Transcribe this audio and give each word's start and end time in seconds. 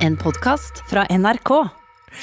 En 0.00 0.16
podkast 0.16 0.80
fra 0.88 1.04
NRK. 1.12 1.50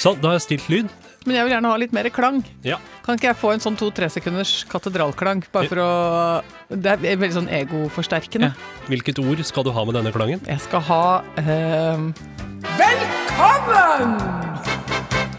Sånn, 0.01 0.17
da 0.21 0.31
har 0.31 0.39
jeg 0.39 0.45
stilt 0.47 0.69
lyd. 0.71 0.87
Men 1.27 1.35
jeg 1.35 1.45
vil 1.47 1.53
gjerne 1.53 1.69
ha 1.71 1.77
litt 1.79 1.93
mer 1.95 2.07
klang. 2.13 2.39
Ja. 2.65 2.77
Kan 3.05 3.19
ikke 3.19 3.29
jeg 3.29 3.37
få 3.39 3.51
en 3.53 3.61
sånn 3.63 3.77
to-tre 3.79 4.07
sekunders 4.11 4.61
katedralklang? 4.71 5.43
Bare 5.53 5.69
for 5.69 5.81
å 5.83 5.89
Det 6.71 6.95
er 6.95 7.19
veldig 7.19 7.35
sånn 7.35 7.51
egoforsterkende. 7.51 8.49
Hvilket 8.89 9.21
ord 9.23 9.43
skal 9.47 9.67
du 9.67 9.71
ha 9.75 9.85
med 9.87 9.97
denne 9.99 10.13
klangen? 10.15 10.41
Jeg 10.47 10.63
skal 10.63 10.83
ha 10.87 11.03
uh... 11.21 12.07
Velkommen! 12.79 14.17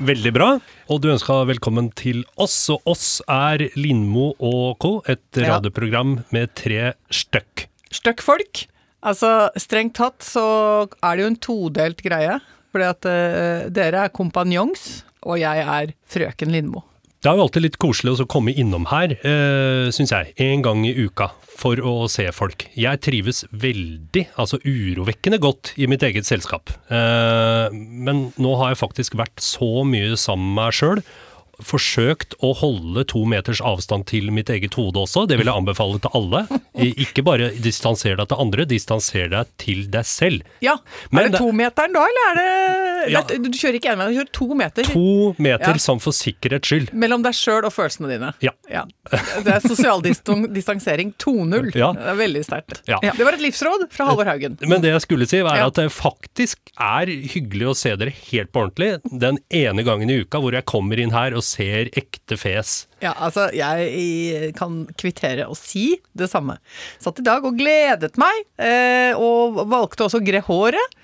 Veldig 0.08 0.32
bra. 0.36 0.50
Og 0.88 1.02
du 1.02 1.10
ønska 1.10 1.40
velkommen 1.48 1.90
til 1.98 2.22
oss, 2.38 2.54
og 2.70 2.86
oss 2.86 3.18
er 3.26 3.66
Lindmo 3.74 4.30
og 4.38 4.78
co., 4.78 4.92
et 5.10 5.26
Ja. 5.42 5.56
radioprogram 5.56 6.20
med 6.30 6.54
tre 6.54 6.92
støkk. 7.10 7.66
Støkk 7.90 8.22
folk. 8.22 8.68
Altså, 9.06 9.50
strengt 9.60 9.96
tatt 9.98 10.24
så 10.26 10.44
er 10.88 11.16
det 11.16 11.24
jo 11.24 11.32
en 11.32 11.42
todelt 11.42 12.02
greie. 12.04 12.38
Fordi 12.74 12.84
at 12.84 13.08
uh, 13.08 13.66
dere 13.72 14.04
er 14.06 14.14
kompanjongs, 14.14 15.02
og 15.24 15.40
jeg 15.40 15.64
er 15.64 15.94
frøken 16.10 16.52
Lindmo. 16.52 16.84
Det 17.18 17.26
er 17.26 17.34
jo 17.34 17.48
alltid 17.48 17.64
litt 17.64 17.78
koselig 17.82 18.20
å 18.22 18.28
komme 18.30 18.52
innom 18.54 18.84
her, 18.92 19.16
uh, 19.24 19.88
syns 19.94 20.12
jeg, 20.14 20.34
en 20.44 20.62
gang 20.62 20.84
i 20.86 20.92
uka 20.94 21.32
for 21.58 21.80
å 21.82 22.06
se 22.12 22.28
folk. 22.30 22.68
Jeg 22.78 23.00
trives 23.02 23.42
veldig, 23.50 24.28
altså 24.38 24.60
urovekkende 24.62 25.40
godt, 25.42 25.72
i 25.80 25.88
mitt 25.90 26.04
eget 26.06 26.28
selskap. 26.28 26.70
Uh, 26.92 27.66
men 27.72 28.28
nå 28.38 28.54
har 28.60 28.74
jeg 28.74 28.82
faktisk 28.84 29.18
vært 29.18 29.42
så 29.42 29.82
mye 29.88 30.14
sammen 30.20 30.52
med 30.52 30.60
meg 30.60 30.78
sjøl. 30.78 31.02
Forsøkt 31.64 32.36
å 32.44 32.52
holde 32.54 33.02
to 33.10 33.24
meters 33.26 33.60
avstand 33.64 34.06
til 34.06 34.28
mitt 34.34 34.50
eget 34.54 34.76
hode 34.78 35.00
også, 35.02 35.24
det 35.28 35.38
vil 35.40 35.48
jeg 35.50 35.58
anbefale 35.58 35.98
til 36.04 36.12
alle. 36.14 36.44
Ikke 36.78 37.24
bare 37.26 37.48
distanser 37.64 38.14
deg 38.20 38.28
til 38.30 38.38
andre, 38.44 38.66
distanser 38.70 39.30
deg 39.32 39.50
til 39.58 39.84
deg 39.90 40.06
selv. 40.06 40.44
Ja. 40.64 40.76
Men 41.10 41.26
er 41.26 41.34
det 41.34 41.40
tometeren 41.42 41.96
da, 41.96 42.04
eller 42.06 42.28
er 42.30 42.38
det 42.38 43.10
Ja. 43.12 43.22
Du 43.22 43.48
kjører 43.54 43.76
ikke 43.78 43.92
én 43.94 43.98
vei, 44.00 44.06
du 44.10 44.16
kjører 44.18 44.32
to 44.34 44.46
meter. 44.58 44.88
To 44.92 45.34
meter 45.38 45.74
Ja. 45.74 45.82
som 45.82 45.98
for 46.02 46.12
sikkerhets 46.12 46.68
skyld. 46.68 46.92
Mellom 46.92 47.22
deg 47.22 47.32
sjøl 47.34 47.64
og 47.64 47.72
følelsene 47.72 48.08
dine. 48.10 48.32
Ja. 48.42 48.52
Det 49.42 49.48
er 49.54 49.60
sosial 49.64 50.02
distan- 50.02 50.48
distansering 50.52 51.12
2.0. 51.18 51.74
Ja. 51.74 51.92
Det 51.92 52.06
er 52.12 52.18
veldig 52.18 52.44
sterkt. 52.44 52.82
Ja. 52.90 52.98
Det 53.02 53.24
var 53.24 53.32
et 53.38 53.40
livsråd 53.42 53.86
fra 53.90 54.06
Halvor 54.10 54.26
Haugen. 54.30 54.58
Men 54.62 54.82
det 54.82 54.90
jeg 54.92 55.00
skulle 55.06 55.26
si, 55.30 55.40
var 55.42 55.56
at 55.62 55.74
det 55.74 55.88
faktisk 55.94 56.58
er 56.78 57.06
hyggelig 57.06 57.70
å 57.70 57.76
se 57.78 57.94
dere 57.96 58.10
helt 58.30 58.52
på 58.52 58.66
ordentlig 58.66 59.00
den 59.18 59.38
ene 59.50 59.82
gangen 59.86 60.10
i 60.10 60.20
uka 60.22 60.38
hvor 60.42 60.52
jeg 60.52 60.66
kommer 60.68 60.98
inn 61.00 61.10
her 61.14 61.34
og 61.38 61.42
ser 61.48 61.88
ekte 61.98 62.36
fjes. 62.40 62.74
Ja, 63.04 63.14
altså, 63.16 63.48
jeg 63.56 64.52
kan 64.58 64.82
kvittere 65.00 65.48
og 65.48 65.56
si 65.58 65.86
det 66.18 66.28
samme. 66.32 66.58
Satt 67.00 67.22
i 67.22 67.26
dag 67.26 67.44
og 67.48 67.56
gledet 67.58 68.14
meg, 68.20 68.44
eh, 68.60 69.16
og 69.16 69.64
valgte 69.70 70.06
også 70.08 70.20
å 70.20 70.26
gre 70.28 70.44
håret, 70.46 70.94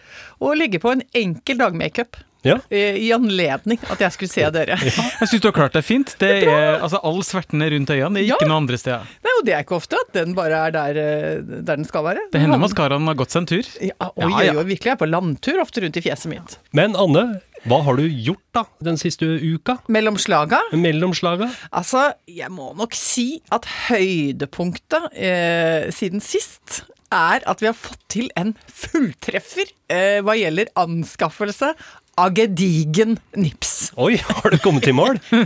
og 0.45 0.57
legge 0.61 0.81
på 0.83 0.93
en 0.95 1.03
enkel 1.17 1.59
dagmakeup. 1.63 2.21
Ja. 2.45 2.59
eh, 2.69 2.99
I 3.01 3.07
anledning 3.17 3.79
at 3.89 4.03
jeg 4.05 4.13
skulle 4.13 4.29
se 4.29 4.43
dere. 4.53 4.75
Jeg 4.77 4.93
syns 5.31 5.41
du 5.41 5.47
har 5.49 5.55
klart 5.57 5.73
deg 5.79 5.85
fint. 5.87 6.11
Det 6.21 6.29
er, 6.45 6.75
altså, 6.85 6.99
All 7.09 7.23
svertene 7.25 7.71
rundt 7.73 7.89
øynene 7.95 8.19
det 8.19 8.27
er 8.27 8.35
ikke 8.35 8.45
Ja. 8.45 8.49
noe 8.51 8.59
andre 8.61 8.77
steder. 8.83 9.07
Det 9.25 9.31
er 9.31 9.39
jo 9.39 9.45
det 9.49 9.55
er 9.57 9.63
ikke 9.65 9.77
ofte, 9.79 9.97
at 9.97 10.11
den 10.13 10.35
bare 10.37 10.59
er 10.67 10.75
der, 10.77 10.99
eh, 11.01 11.39
der 11.65 11.79
den 11.81 11.87
skal 11.89 12.05
være. 12.05 12.27
Det 12.35 12.43
hender 12.43 12.61
maskaraen 12.61 13.09
har 13.09 13.17
gått 13.17 13.33
seg 13.33 13.41
en 13.47 13.49
tur. 13.49 13.71
Ja, 13.81 13.97
og 14.11 14.21
Ja, 14.21 14.29
oi, 14.29 14.45
ja. 14.45 14.53
oi, 14.61 14.65
virkelig. 14.75 14.91
Jeg 14.93 14.99
er 14.99 15.01
på 15.01 15.09
landtur 15.09 15.63
ofte 15.65 15.81
rundt 15.87 15.97
i 15.97 16.05
fjeset 16.05 16.29
mitt. 16.35 16.59
Men 16.77 16.93
Anne, 17.01 17.25
hva 17.65 17.79
har 17.87 17.97
du 17.97 18.05
gjort 18.05 18.45
da 18.53 18.65
den 18.85 18.99
siste 19.01 19.27
uka? 19.41 19.79
Mellom 19.93 20.19
slaga 20.21 20.61
Mellom 20.77 21.15
slaga? 21.17 21.49
Altså, 21.73 22.11
jeg 22.29 22.51
må 22.53 22.73
nok 22.77 22.97
si 22.99 23.41
at 23.55 23.65
høydepunktet 23.89 25.09
eh, 25.17 25.89
siden 25.95 26.21
sist 26.25 26.83
er 27.15 27.45
at 27.49 27.63
vi 27.63 27.71
har 27.71 27.77
fått 27.79 28.03
til 28.13 28.29
en 28.37 28.53
fulltreffer 28.69 29.71
eh, 29.93 30.21
hva 30.25 30.35
gjelder 30.37 30.73
anskaffelse 30.77 31.73
av 32.21 32.35
gedigen 32.37 33.17
nips. 33.39 33.95
Oi, 33.97 34.19
har 34.19 34.53
du 34.53 34.59
kommet 34.63 34.87
i 34.91 34.95
mål? 34.95 35.19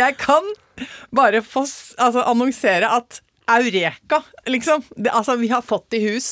jeg 0.00 0.16
kan 0.20 0.46
bare 1.14 1.42
få 1.44 1.66
altså, 1.98 2.22
annonsere 2.22 2.92
at 3.00 3.20
Eureka, 3.50 4.22
liksom. 4.46 4.84
Det, 4.94 5.10
altså, 5.10 5.34
vi 5.40 5.50
har 5.50 5.66
fått 5.66 5.98
i 5.98 6.04
hus 6.06 6.30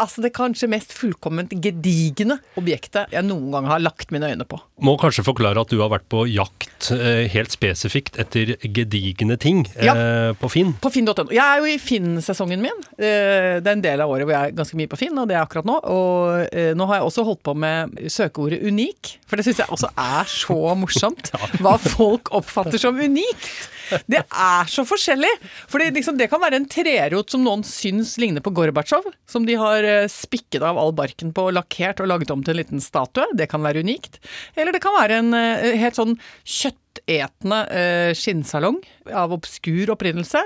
altså, 0.00 0.22
det 0.24 0.32
kanskje 0.36 0.68
mest 0.70 0.92
fullkomment 0.96 1.52
gedigne 1.62 2.38
objektet 2.58 3.12
jeg 3.12 3.26
noen 3.26 3.50
gang 3.54 3.68
har 3.70 3.82
lagt 3.82 4.12
mine 4.14 4.30
øyne 4.32 4.46
på. 4.48 4.58
Må 4.82 4.96
kanskje 5.00 5.24
forklare 5.26 5.62
at 5.62 5.70
du 5.72 5.78
har 5.82 5.90
vært 5.92 6.08
på 6.12 6.24
jakt 6.30 6.90
eh, 6.94 7.28
helt 7.32 7.52
spesifikt 7.54 8.18
etter 8.22 8.54
gedigne 8.62 9.36
ting 9.40 9.64
eh, 9.76 10.32
på 10.38 10.50
Finn. 10.52 10.72
På 10.82 10.90
finn.no. 10.92 11.28
Jeg 11.30 11.42
er 11.44 11.60
jo 11.62 11.70
i 11.70 11.78
Finn-sesongen 11.82 12.62
min. 12.64 12.82
Eh, 12.98 13.60
Det 13.62 13.68
er 13.68 13.76
en 13.76 13.84
del 13.84 14.02
av 14.02 14.10
året 14.10 14.26
hvor 14.26 14.34
jeg 14.36 14.52
er 14.52 14.56
ganske 14.58 14.78
mye 14.80 14.90
på 14.90 14.98
Finn, 15.00 15.18
og 15.18 15.28
det 15.30 15.36
er 15.38 15.44
akkurat 15.44 15.68
nå. 15.68 15.78
Og 15.92 16.56
nå 16.78 16.88
har 16.90 16.98
jeg 17.00 17.08
også 17.10 17.26
holdt 17.28 17.44
på 17.46 17.54
med 17.58 18.00
søkeordet 18.12 18.62
unik, 18.66 19.16
for 19.28 19.38
det 19.38 19.46
syns 19.46 19.62
jeg 19.62 19.70
også 19.72 19.92
er 19.98 20.28
så 20.30 20.58
morsomt. 20.78 21.30
Hva 21.62 21.76
folk 21.82 22.32
oppfatter 22.34 22.80
som 22.82 22.98
unikt. 22.98 23.68
Det 24.12 24.22
er 24.22 24.70
så 24.70 24.84
forskjellig. 24.88 25.30
Fordi 25.70 25.90
liksom, 25.96 26.18
det 26.20 26.28
kan 26.32 26.42
være 26.42 26.60
en 26.60 26.68
trerot 26.70 27.32
som 27.32 27.44
noen 27.44 27.64
syns 27.66 28.14
ligner 28.20 28.44
på 28.44 28.52
Gorbatsjov, 28.56 29.08
som 29.30 29.46
de 29.48 29.56
har 29.60 29.86
eh, 29.86 30.08
spikket 30.10 30.64
av 30.66 30.80
all 30.80 30.94
barken 30.96 31.32
på, 31.34 31.48
lakkert 31.54 32.02
og 32.02 32.10
laget 32.12 32.32
om 32.34 32.44
til 32.44 32.56
en 32.56 32.62
liten 32.62 32.84
statue. 32.84 33.28
Det 33.38 33.48
kan 33.52 33.64
være 33.64 33.84
unikt. 33.84 34.20
Eller 34.56 34.74
det 34.74 34.82
kan 34.84 34.96
være 34.98 35.20
en 35.22 35.36
eh, 35.38 35.72
helt 35.80 35.98
sånn 35.98 36.16
kjøttetende 36.42 37.60
eh, 37.72 38.10
skinnsalong 38.18 38.80
av 39.10 39.34
obskur 39.34 39.94
opprinnelse. 39.94 40.44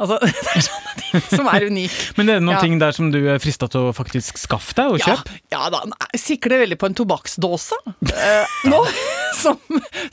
Altså, 0.00 0.16
det 0.24 0.54
er 0.56 0.64
sånne 0.66 0.94
ting 1.02 1.24
som 1.28 1.48
er 1.52 1.66
unike. 1.68 1.98
Men 2.18 2.28
er 2.32 2.38
det 2.40 2.44
noen 2.46 2.56
Ja. 2.56 2.60
ting 2.64 2.78
der 2.80 2.92
som 2.96 3.10
du 3.12 3.18
er 3.32 3.40
frista 3.42 3.68
til 3.70 3.88
å 3.90 3.94
faktisk 3.96 4.38
skaffe 4.40 4.74
deg 4.78 4.94
og 4.96 5.02
kjøpe? 5.04 5.36
ja 5.52 5.66
da, 5.72 5.82
jeg 6.14 6.20
sikler 6.22 6.62
veldig 6.64 6.78
på 6.80 6.88
en 6.88 6.96
tobakksdåse 6.96 7.78
eh, 8.12 8.54
nå, 8.72 8.80
som, 9.36 9.58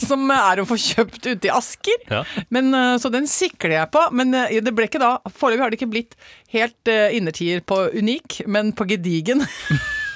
som 0.01 0.25
er 0.35 0.62
å 0.63 0.67
få 0.69 0.78
kjøpt 0.79 1.23
ute 1.29 1.50
i 1.50 1.53
Asker. 1.53 2.03
Ja. 2.12 2.23
Men, 2.53 2.73
eh, 2.75 2.95
så 3.01 3.12
den 3.13 3.28
sikler 3.29 3.78
jeg 3.78 3.91
på. 3.95 4.03
Men 4.16 4.34
eh, 4.35 4.59
det 4.63 4.73
ble 4.75 4.90
ikke 4.90 5.01
da 5.01 5.16
Foreløpig 5.29 5.63
har 5.63 5.72
det 5.73 5.79
ikke 5.79 5.91
blitt 5.96 6.16
helt 6.56 6.91
eh, 6.91 7.09
innertier 7.17 7.61
på 7.67 7.85
unik, 7.96 8.41
men 8.51 8.73
på 8.75 8.88
gedigen. 8.90 9.46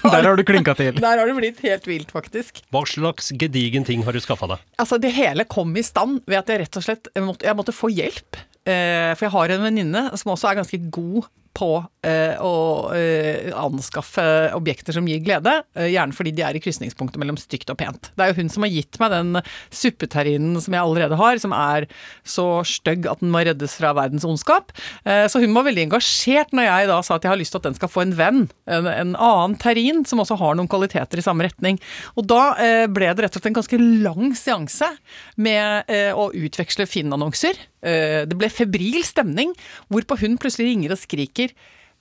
Der 0.13 0.25
har 0.27 0.35
du 0.35 0.43
klinka 0.43 0.73
til. 0.75 0.97
Der 0.99 1.19
har 1.19 1.29
det 1.29 1.35
blitt 1.37 1.61
helt 1.63 1.85
vilt, 1.87 2.09
faktisk. 2.11 2.59
Hva 2.73 2.83
slags 2.89 3.31
gedigen 3.39 3.85
ting 3.87 4.03
har 4.03 4.15
du 4.15 4.19
skaffa 4.23 4.49
deg? 4.51 4.65
Altså, 4.81 4.99
det 4.99 5.13
hele 5.15 5.45
kom 5.47 5.71
i 5.79 5.83
stand 5.85 6.19
ved 6.27 6.41
at 6.41 6.51
jeg 6.51 6.63
rett 6.65 6.79
og 6.81 6.85
slett 6.85 7.07
jeg 7.13 7.23
måtte, 7.23 7.47
jeg 7.47 7.59
måtte 7.59 7.75
få 7.75 7.91
hjelp. 7.93 8.39
Eh, 8.67 9.11
for 9.15 9.27
jeg 9.27 9.33
har 9.35 9.53
en 9.55 9.65
venninne 9.69 10.03
som 10.19 10.33
også 10.35 10.51
er 10.51 10.59
ganske 10.59 10.79
god 10.93 11.29
på 11.53 11.69
eh, 12.05 12.33
å 12.41 12.53
eh, 12.97 13.51
anskaffe 13.57 14.23
objekter 14.57 14.95
som 14.95 15.05
gir 15.07 15.21
glede. 15.23 15.59
Eh, 15.77 15.91
gjerne 15.93 16.15
fordi 16.15 16.33
de 16.35 16.45
er 16.45 16.57
i 16.57 16.61
krysningspunktet 16.63 17.19
mellom 17.21 17.37
stygt 17.39 17.69
og 17.69 17.77
pent. 17.79 18.09
Det 18.17 18.25
er 18.25 18.31
jo 18.31 18.39
hun 18.41 18.49
som 18.53 18.65
har 18.65 18.73
gitt 18.73 18.97
meg 19.01 19.13
den 19.13 19.41
suppeterrinen 19.69 20.57
som 20.63 20.73
jeg 20.73 20.81
allerede 20.81 21.19
har, 21.19 21.41
som 21.41 21.53
er 21.55 21.87
så 22.25 22.47
stygg 22.67 23.05
at 23.09 23.21
den 23.21 23.33
må 23.33 23.43
reddes 23.45 23.77
fra 23.77 23.93
verdens 23.97 24.25
ondskap. 24.27 24.73
Eh, 25.05 25.25
så 25.29 25.41
hun 25.43 25.53
var 25.55 25.67
veldig 25.69 25.87
engasjert 25.87 26.55
når 26.57 26.69
jeg 26.69 26.91
da 26.91 27.01
sa 27.05 27.17
at 27.19 27.27
jeg 27.27 27.33
har 27.35 27.41
lyst 27.41 27.55
til 27.55 27.61
at 27.61 27.69
den 27.69 27.77
skal 27.77 27.93
få 27.93 28.05
en 28.05 28.15
venn. 28.17 28.45
En, 28.65 28.89
en 28.89 29.13
annen 29.13 29.57
terrin 29.61 30.01
som 30.09 30.23
også 30.23 30.39
har 30.41 30.57
noen 30.57 30.71
kvaliteter 30.71 31.21
i 31.21 31.25
samme 31.25 31.45
retning. 31.45 31.77
Og 32.17 32.25
da 32.29 32.43
eh, 32.57 32.87
ble 32.89 33.11
det 33.13 33.27
rett 33.27 33.37
og 33.37 33.41
slett 33.41 33.51
en 33.51 33.59
ganske 33.61 33.81
lang 34.07 34.33
seanse 34.37 34.89
med 35.37 35.91
å 36.17 36.27
utveksle 36.33 36.85
Finn-annonser. 36.89 37.57
Eh, 37.83 38.23
det 38.29 38.39
ble 38.39 38.49
febril 38.53 39.03
stemning, 39.05 39.51
hvorpå 39.91 40.17
hun 40.23 40.39
plutselig 40.41 40.71
ringer 40.71 40.95
og 40.95 41.01
skriker 41.03 41.51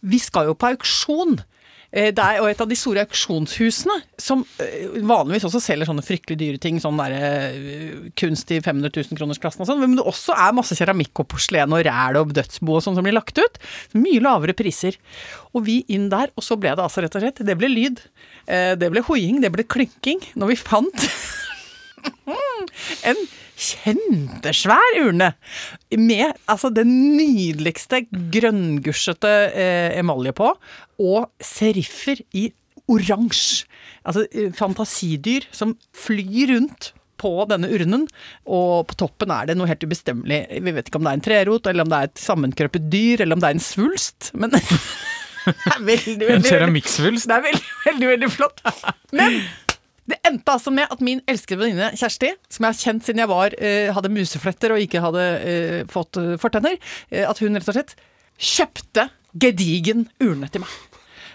Vi 0.03 0.19
skal 0.22 0.48
jo 0.50 0.54
på 0.59 0.70
auksjon! 0.72 1.41
Eh, 1.93 2.09
Det 2.16 2.22
er 2.25 2.38
jo 2.38 2.47
et 2.48 2.60
av 2.65 2.69
de 2.70 2.76
store 2.78 3.03
auksjonshusene 3.04 3.98
som 4.16 4.41
eh, 4.65 4.94
vanligvis 5.04 5.44
også 5.44 5.60
selger 5.60 5.91
sånne 5.91 6.04
fryktelig 6.06 6.38
dyre 6.41 6.60
ting, 6.62 6.78
sånn 6.81 6.97
der 6.97 7.12
eh, 7.19 7.98
kunst 8.16 8.48
i 8.54 8.62
500 8.65 8.88
000 8.97 9.19
kroners 9.19 9.42
klassen 9.42 9.60
og 9.60 9.69
sånn, 9.69 9.82
men 9.82 9.98
det 9.98 10.06
også 10.09 10.32
er 10.32 10.56
masse 10.56 10.78
keramikk 10.78 11.21
og 11.21 11.28
porselen 11.34 11.75
og 11.76 11.84
ræl 11.84 12.16
og 12.22 12.32
dødsbo 12.38 12.78
og 12.78 12.87
sånn 12.87 12.97
som 12.97 13.04
blir 13.04 13.19
lagt 13.19 13.37
ut. 13.42 13.60
Mye 13.98 14.22
lavere 14.25 14.56
priser. 14.56 14.97
Og 15.53 15.66
vi 15.69 15.82
inn 15.92 16.09
der, 16.15 16.32
og 16.32 16.47
så 16.47 16.56
ble 16.56 16.72
det 16.72 16.87
altså 16.87 17.04
rett 17.04 17.19
og 17.19 17.26
slett 17.26 17.44
Det 17.44 17.59
ble 17.60 17.69
lyd. 17.69 18.00
Det 18.48 18.88
ble 18.91 19.04
hoiing, 19.04 19.42
det 19.45 19.53
ble 19.53 19.66
klynking. 19.68 20.24
Når 20.41 20.54
vi 20.54 20.56
fant 20.59 21.04
en 23.12 23.21
kjempesvær 23.62 24.98
urne 25.04 25.32
med 25.98 26.32
altså 26.50 26.72
den 26.74 26.91
nydeligste 27.18 28.04
grønngusjete 28.10 29.34
eh, 29.53 29.98
emalje 30.00 30.34
på, 30.36 30.50
og 31.03 31.30
seriffer 31.42 32.22
i 32.36 32.48
oransje. 32.91 33.68
Altså 34.03 34.26
eh, 34.30 34.50
fantasidyr 34.56 35.47
som 35.54 35.76
flyr 35.94 36.56
rundt 36.56 36.92
på 37.22 37.32
denne 37.47 37.70
urnen, 37.70 38.09
og 38.50 38.88
på 38.91 38.98
toppen 39.04 39.30
er 39.30 39.47
det 39.47 39.56
noe 39.59 39.70
helt 39.70 39.84
ubestemmelig. 39.86 40.42
Vi 40.65 40.74
vet 40.74 40.91
ikke 40.91 40.98
om 40.98 41.06
det 41.06 41.12
er 41.12 41.20
en 41.20 41.26
trerot, 41.28 41.68
eller 41.70 41.86
om 41.86 41.92
det 41.92 41.98
er 41.98 42.10
et 42.10 42.22
sammenkrøpet 42.22 42.88
dyr, 42.91 43.22
eller 43.22 43.38
om 43.38 43.44
det 43.44 43.50
er 43.53 43.58
en 43.58 43.62
svulst, 43.62 44.32
men 44.34 44.50
det 44.56 44.62
er 44.65 45.84
veldig, 45.86 46.16
veldig, 46.18 46.38
En 46.41 46.48
keramikksvulst. 46.48 47.28
det 47.30 47.38
er 47.38 47.47
veldig, 47.47 47.76
veldig, 47.86 48.08
veldig 48.15 48.30
flott. 48.32 48.65
Men 49.15 49.38
det 50.10 50.19
endte 50.27 50.54
altså 50.57 50.72
med 50.75 50.91
at 50.91 51.03
min 51.04 51.21
elskede 51.31 51.60
venninne 51.63 51.93
Kjersti, 51.99 52.33
som 52.51 52.66
jeg 52.66 52.75
har 52.75 52.81
kjent 52.81 53.07
siden 53.07 53.22
jeg 53.22 53.31
var, 53.31 53.54
eh, 53.63 53.91
hadde 53.95 54.10
musefletter 54.10 54.75
og 54.75 54.83
ikke 54.83 55.03
hadde 55.04 55.27
eh, 55.47 55.83
fått 55.91 56.19
eh, 56.19 56.34
fortenner, 56.43 56.78
eh, 57.13 57.28
at 57.28 57.39
hun 57.43 57.54
rett 57.54 57.71
og 57.71 57.77
slett 57.77 57.95
kjøpte 58.43 59.07
gedigen 59.39 60.09
urne 60.22 60.51
til 60.53 60.65
meg. 60.65 60.72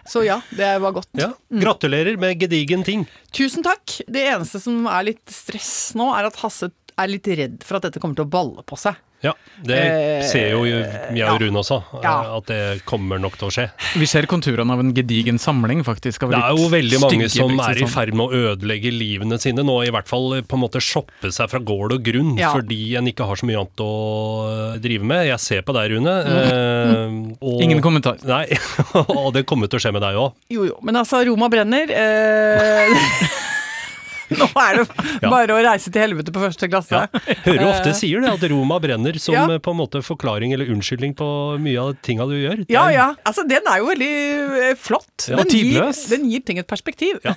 Så 0.07 0.23
ja, 0.23 0.37
det 0.55 0.67
var 0.83 0.93
godt. 0.95 1.09
Ja. 1.19 1.33
Gratulerer 1.51 2.19
med 2.19 2.39
gedigen 2.39 2.83
ting. 2.87 3.03
Tusen 3.35 3.63
takk. 3.65 3.97
Det 4.07 4.23
eneste 4.23 4.61
som 4.63 4.85
er 4.87 5.09
litt 5.09 5.33
stress 5.33 5.95
nå, 5.99 6.07
er 6.15 6.29
at 6.29 6.39
Hasse 6.43 6.71
er 6.97 7.11
litt 7.11 7.27
redd 7.27 7.65
for 7.67 7.79
at 7.79 7.87
dette 7.87 8.01
kommer 8.03 8.15
til 8.17 8.27
å 8.27 8.31
balle 8.31 8.63
på 8.67 8.79
seg. 8.79 8.95
Ja, 9.25 9.31
det 9.65 9.77
Eh, 9.77 10.21
ser 10.29 10.51
jo 10.51 10.59
jeg 10.67 11.25
og 11.25 11.39
Rune 11.41 11.57
også, 11.57 11.79
Ja. 12.03 12.37
at 12.37 12.45
det 12.45 12.85
kommer 12.85 13.17
nok 13.19 13.35
til 13.39 13.47
å 13.47 13.51
skje. 13.51 13.63
Vi 13.97 14.05
ser 14.05 14.27
konturene 14.29 14.69
av 14.71 14.79
en 14.79 14.93
gedigen 14.93 15.39
samling, 15.41 15.83
faktisk. 15.83 16.21
av 16.23 16.29
Det 16.29 16.37
er 16.37 16.53
jo 16.55 16.67
veldig 16.69 16.99
mange 17.01 17.29
som 17.33 17.49
blikk, 17.49 17.67
er 17.67 17.81
i 17.81 17.87
ferd 17.89 18.13
med 18.13 18.29
å 18.29 18.31
ødelegge 18.53 18.91
livene 18.93 19.39
sine 19.41 19.63
nå, 19.65 19.79
i 19.87 19.89
hvert 19.89 20.07
fall 20.07 20.43
på 20.43 20.53
en 20.53 20.61
måte 20.61 20.79
shoppe 20.79 21.31
seg 21.33 21.49
fra 21.49 21.59
gård 21.59 21.93
og 21.97 22.03
grunn, 22.03 22.37
Ja. 22.37 22.53
fordi 22.53 22.95
en 22.95 23.07
ikke 23.07 23.25
har 23.25 23.35
så 23.35 23.45
mye 23.49 23.57
annet 23.57 23.81
å 23.81 24.79
drive 24.79 25.01
med. 25.03 25.25
Jeg 25.27 25.39
ser 25.39 25.61
på 25.63 25.73
deg, 25.73 25.91
Rune. 25.97 26.07
eh, 26.07 27.35
og, 27.41 27.61
Ingen 27.61 27.81
kommentar. 27.81 28.23
Nei, 28.23 28.45
og 28.93 29.33
det 29.33 29.47
kommer 29.47 29.67
til 29.67 29.79
å 29.79 29.81
skje 29.81 29.93
med 29.93 30.03
deg 30.03 30.13
òg. 30.15 30.33
Jo 30.51 30.63
jo, 30.69 30.77
men 30.83 30.93
altså, 30.95 31.25
Roma 31.25 31.49
brenner. 31.49 31.89
Eh, 31.89 32.93
nå 34.39 34.47
er 34.59 34.79
det 34.81 34.85
Ja. 35.23 35.29
bare 35.31 35.55
å 35.55 35.61
reise 35.63 35.91
til 35.91 36.01
helvete 36.03 36.33
på 36.35 36.41
første 36.43 36.67
klasse. 36.69 37.03
Ja. 37.07 37.21
Hører 37.45 37.65
ofte 37.69 37.93
sier 37.95 38.21
det, 38.23 38.33
at 38.33 38.43
Roma 38.51 38.79
brenner 38.83 39.15
som 39.23 39.35
Ja. 39.37 39.45
eh, 39.55 39.61
på 39.63 39.71
en 39.71 39.79
måte 39.79 40.01
forklaring 40.03 40.53
eller 40.53 40.67
unnskyldning 40.73 41.15
på 41.15 41.27
mye 41.63 41.79
av 41.79 41.95
tinga 42.03 42.27
du 42.27 42.35
gjør. 42.35 42.65
Ja 42.71 42.87
ja. 42.91 43.07
Altså, 43.25 43.47
den 43.47 43.63
er 43.71 43.79
jo 43.79 43.87
veldig 43.93 44.11
eh, 44.71 44.75
flott. 44.75 45.29
Ja, 45.31 45.37
den, 45.43 45.47
gir, 45.53 45.93
den 46.11 46.27
gir 46.31 46.43
ting 46.43 46.59
et 46.59 46.67
perspektiv. 46.67 47.21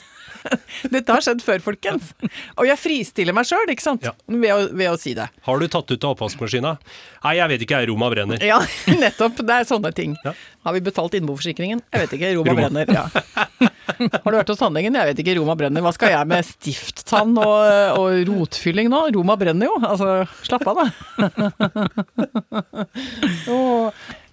Dette 0.94 1.12
har 1.14 1.24
skjedd 1.24 1.42
før, 1.44 1.62
folkens. 1.64 2.12
Og 2.56 2.68
jeg 2.68 2.78
fristiller 2.80 3.36
meg 3.36 3.48
sjøl, 3.48 3.68
ikke 3.72 3.84
sant? 3.84 4.06
Ja. 4.06 4.12
Ved, 4.30 4.50
å, 4.52 4.68
ved 4.76 4.92
å 4.92 4.96
si 5.00 5.14
det. 5.16 5.26
Har 5.46 5.60
du 5.60 5.66
tatt 5.70 5.90
ut 5.92 6.06
av 6.06 6.14
oppvaskmaskina? 6.14 6.76
Nei, 7.24 7.34
jeg 7.38 7.52
vet 7.52 7.64
ikke, 7.66 7.80
jeg, 7.82 7.90
Roma 7.92 8.08
brenner. 8.12 8.40
Ja, 8.44 8.60
nettopp. 9.02 9.42
Det 9.44 9.58
er 9.60 9.68
sånne 9.68 9.92
ting. 9.96 10.16
Ja. 10.26 10.32
Har 10.66 10.76
vi 10.76 10.82
betalt 10.84 11.14
innboforsikringen? 11.18 11.82
Jeg 11.92 12.04
vet 12.04 12.16
ikke. 12.18 12.32
Roma, 12.38 12.54
Roma. 12.54 12.68
brenner. 12.68 12.86
Ja. 12.94 13.04
Har 14.00 14.32
du 14.32 14.36
vært 14.38 14.50
hos 14.52 14.60
tannlegen? 14.60 14.96
Jeg 14.96 15.10
vet 15.10 15.20
ikke. 15.24 15.36
Roma 15.40 15.56
brenner. 15.58 15.84
Hva 15.84 15.92
skal 15.96 16.14
jeg 16.14 16.30
med 16.30 16.46
stifttann 16.46 17.32
og, 17.40 17.60
og 18.00 18.08
rotfylling 18.30 18.88
nå? 18.92 19.00
Roma 19.16 19.36
brenner 19.40 19.68
jo. 19.68 19.76
Altså, 19.84 20.08
slapp 20.46 20.66
av, 20.70 20.76
da. 20.80 20.86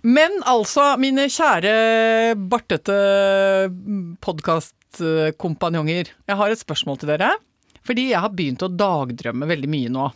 Men 0.08 0.38
altså, 0.48 0.94
mine 1.02 1.26
kjære 1.32 1.74
bartete 2.48 2.98
podkastkompanjonger. 4.98 6.10
Jeg 6.28 6.38
har 6.40 6.52
et 6.52 6.62
spørsmål 6.62 7.00
til 7.02 7.14
dere. 7.14 7.36
Fordi 7.88 8.10
jeg 8.10 8.20
har 8.20 8.34
begynt 8.36 8.64
å 8.66 8.68
dagdrømme 8.68 9.48
veldig 9.48 9.68
mye 9.72 9.90
nå. 9.94 10.08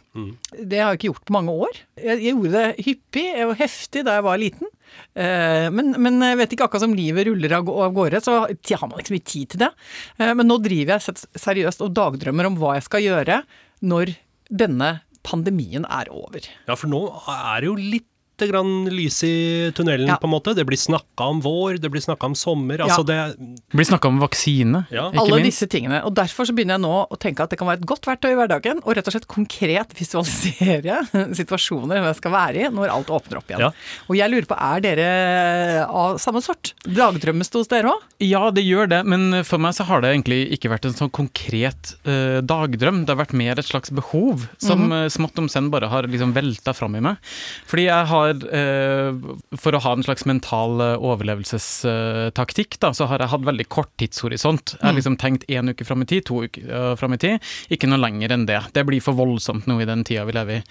Det 0.52 0.82
har 0.82 0.92
jeg 0.92 1.00
ikke 1.00 1.08
gjort 1.08 1.28
på 1.30 1.36
mange 1.38 1.54
år. 1.56 1.78
Jeg, 2.04 2.34
gjorde 2.34 2.52
det 2.52 2.84
hyppig 2.84 3.24
og 3.46 3.54
heftig 3.62 4.04
da 4.04 4.18
jeg 4.18 4.26
var 4.26 4.42
liten. 4.42 4.72
Eh, 5.16 5.70
men, 5.72 5.94
men 5.96 6.20
jeg 6.26 6.40
vet 6.42 6.56
ikke, 6.56 6.68
akkurat 6.68 6.84
som 6.84 6.98
livet 6.98 7.30
ruller 7.30 7.56
av, 7.56 7.72
av 7.72 7.96
gårde, 7.96 8.20
så 8.26 8.42
har 8.42 8.90
man 8.92 9.00
ikke 9.00 9.14
så 9.14 9.16
mye 9.16 9.30
tid 9.32 9.54
til 9.54 9.64
det. 9.64 9.72
Eh, 10.18 10.34
men 10.36 10.52
nå 10.52 10.60
driver 10.66 10.98
jeg 10.98 11.16
seriøst 11.46 11.86
og 11.86 11.96
dagdrømmer 11.96 12.50
om 12.50 12.60
hva 12.60 12.76
jeg 12.76 12.90
skal 12.90 13.06
gjøre 13.08 13.40
når 13.88 14.18
denne 14.52 14.92
pandemien 15.24 15.88
er 15.88 16.12
over. 16.12 16.44
Ja, 16.68 16.76
for 16.76 16.92
nå 16.92 17.06
er 17.32 17.64
det 17.64 17.72
jo 17.72 17.80
litt 17.80 18.11
grann 18.50 18.86
lys 18.90 19.24
i 19.24 19.72
tunnelen, 19.76 20.08
Ja. 20.08 20.18
på 20.18 20.28
en 20.28 20.34
måte. 20.34 20.56
Det 20.56 20.66
blir 20.66 20.78
snakka 20.78 21.28
om 21.30 21.42
vår, 21.42 21.80
det 21.82 21.92
blir 21.92 22.02
snakka 22.02 22.26
om 22.26 22.36
sommer. 22.36 22.78
Altså, 22.80 23.06
det 23.06 23.38
Det 23.38 23.78
blir 23.78 23.86
snakka 23.86 24.08
om 24.08 24.20
vaksine, 24.20 24.86
Ja. 24.90 25.12
ikke 25.12 25.20
Alle 25.20 25.42
minst. 25.42 25.52
disse 25.52 25.68
tingene. 25.68 26.04
Og 26.06 26.14
derfor 26.16 26.46
så 26.46 26.54
begynner 26.56 26.80
jeg 26.80 26.82
nå 26.82 27.08
å 27.10 27.20
tenke 27.20 27.42
at 27.44 27.50
det 27.50 27.60
kan 27.60 27.68
være 27.68 27.82
et 27.82 27.86
godt 27.86 28.06
verktøy 28.06 28.32
i 28.32 28.36
hverdagen, 28.36 28.82
og 28.84 28.96
rett 28.96 29.08
og 29.08 29.14
slett 29.14 29.28
konkret 29.28 29.94
visualisere 29.94 31.06
situasjoner 31.40 32.02
jeg 32.02 32.16
skal 32.16 32.32
være 32.32 32.56
i 32.56 32.70
når 32.70 32.90
alt 32.90 33.08
åpner 33.08 33.38
opp 33.38 33.48
igjen. 33.50 33.60
Ja. 33.60 33.72
Og 34.10 34.16
jeg 34.16 34.32
lurer 34.32 34.48
på, 34.48 34.58
er 34.58 34.80
dere 34.82 35.86
av 35.88 36.18
samme 36.22 36.42
sort? 36.42 36.74
Dagdrømmes 36.86 37.50
det 37.52 37.60
hos 37.60 37.68
dere 37.72 37.94
òg? 37.94 38.02
Ja, 38.20 38.50
det 38.52 38.64
gjør 38.64 38.90
det, 38.90 39.02
men 39.06 39.44
for 39.48 39.62
meg 39.62 39.74
så 39.78 39.86
har 39.88 40.02
det 40.02 40.12
egentlig 40.14 40.42
ikke 40.56 40.70
vært 40.70 40.86
en 40.86 40.98
sånn 40.98 41.12
konkret 41.14 41.96
uh, 42.06 42.42
dagdrøm. 42.46 43.04
Det 43.06 43.16
har 43.16 43.22
vært 43.24 43.34
mer 43.38 43.60
et 43.60 43.68
slags 43.68 43.92
behov 43.94 44.48
som 44.62 44.86
mm 44.86 44.92
-hmm. 44.92 45.10
smått 45.10 45.40
om 45.40 45.50
senn 45.50 45.70
bare 45.72 45.88
har 45.88 46.04
liksom 46.04 46.34
velta 46.34 46.74
fram 46.74 46.96
i 46.96 47.02
meg. 47.02 47.18
Fordi 47.66 47.86
jeg 47.86 48.06
har, 48.08 48.31
eh, 48.32 49.12
for 49.60 49.76
å 49.76 49.82
ha 49.84 49.94
en 49.96 50.06
slags 50.06 50.26
mental 50.30 50.82
eh, 50.84 51.06
overlevelsestaktikk, 51.12 52.78
da, 52.82 52.92
så 52.96 53.08
har 53.10 53.24
jeg 53.24 53.32
hatt 53.34 53.48
veldig 53.48 53.68
kort 53.72 53.92
tidshorisont. 54.02 54.76
Jeg 54.78 54.86
har 54.86 54.98
liksom 54.98 55.18
tenkt 55.22 55.48
én 55.52 55.72
uke 55.72 55.88
fram 55.88 56.04
i 56.06 56.10
tid, 56.10 56.26
to 56.28 56.44
uker 56.46 56.68
uh, 56.70 56.94
fram 57.00 57.16
i 57.16 57.20
tid. 57.22 57.52
Ikke 57.74 57.90
noe 57.90 58.02
lenger 58.02 58.34
enn 58.36 58.48
det. 58.50 58.60
Det 58.76 58.86
blir 58.88 59.04
for 59.04 59.18
voldsomt 59.18 59.68
nå 59.70 59.80
i 59.82 59.88
den 59.90 60.06
tida 60.08 60.26
vi 60.28 60.36
lever 60.38 60.60
i. 60.60 60.64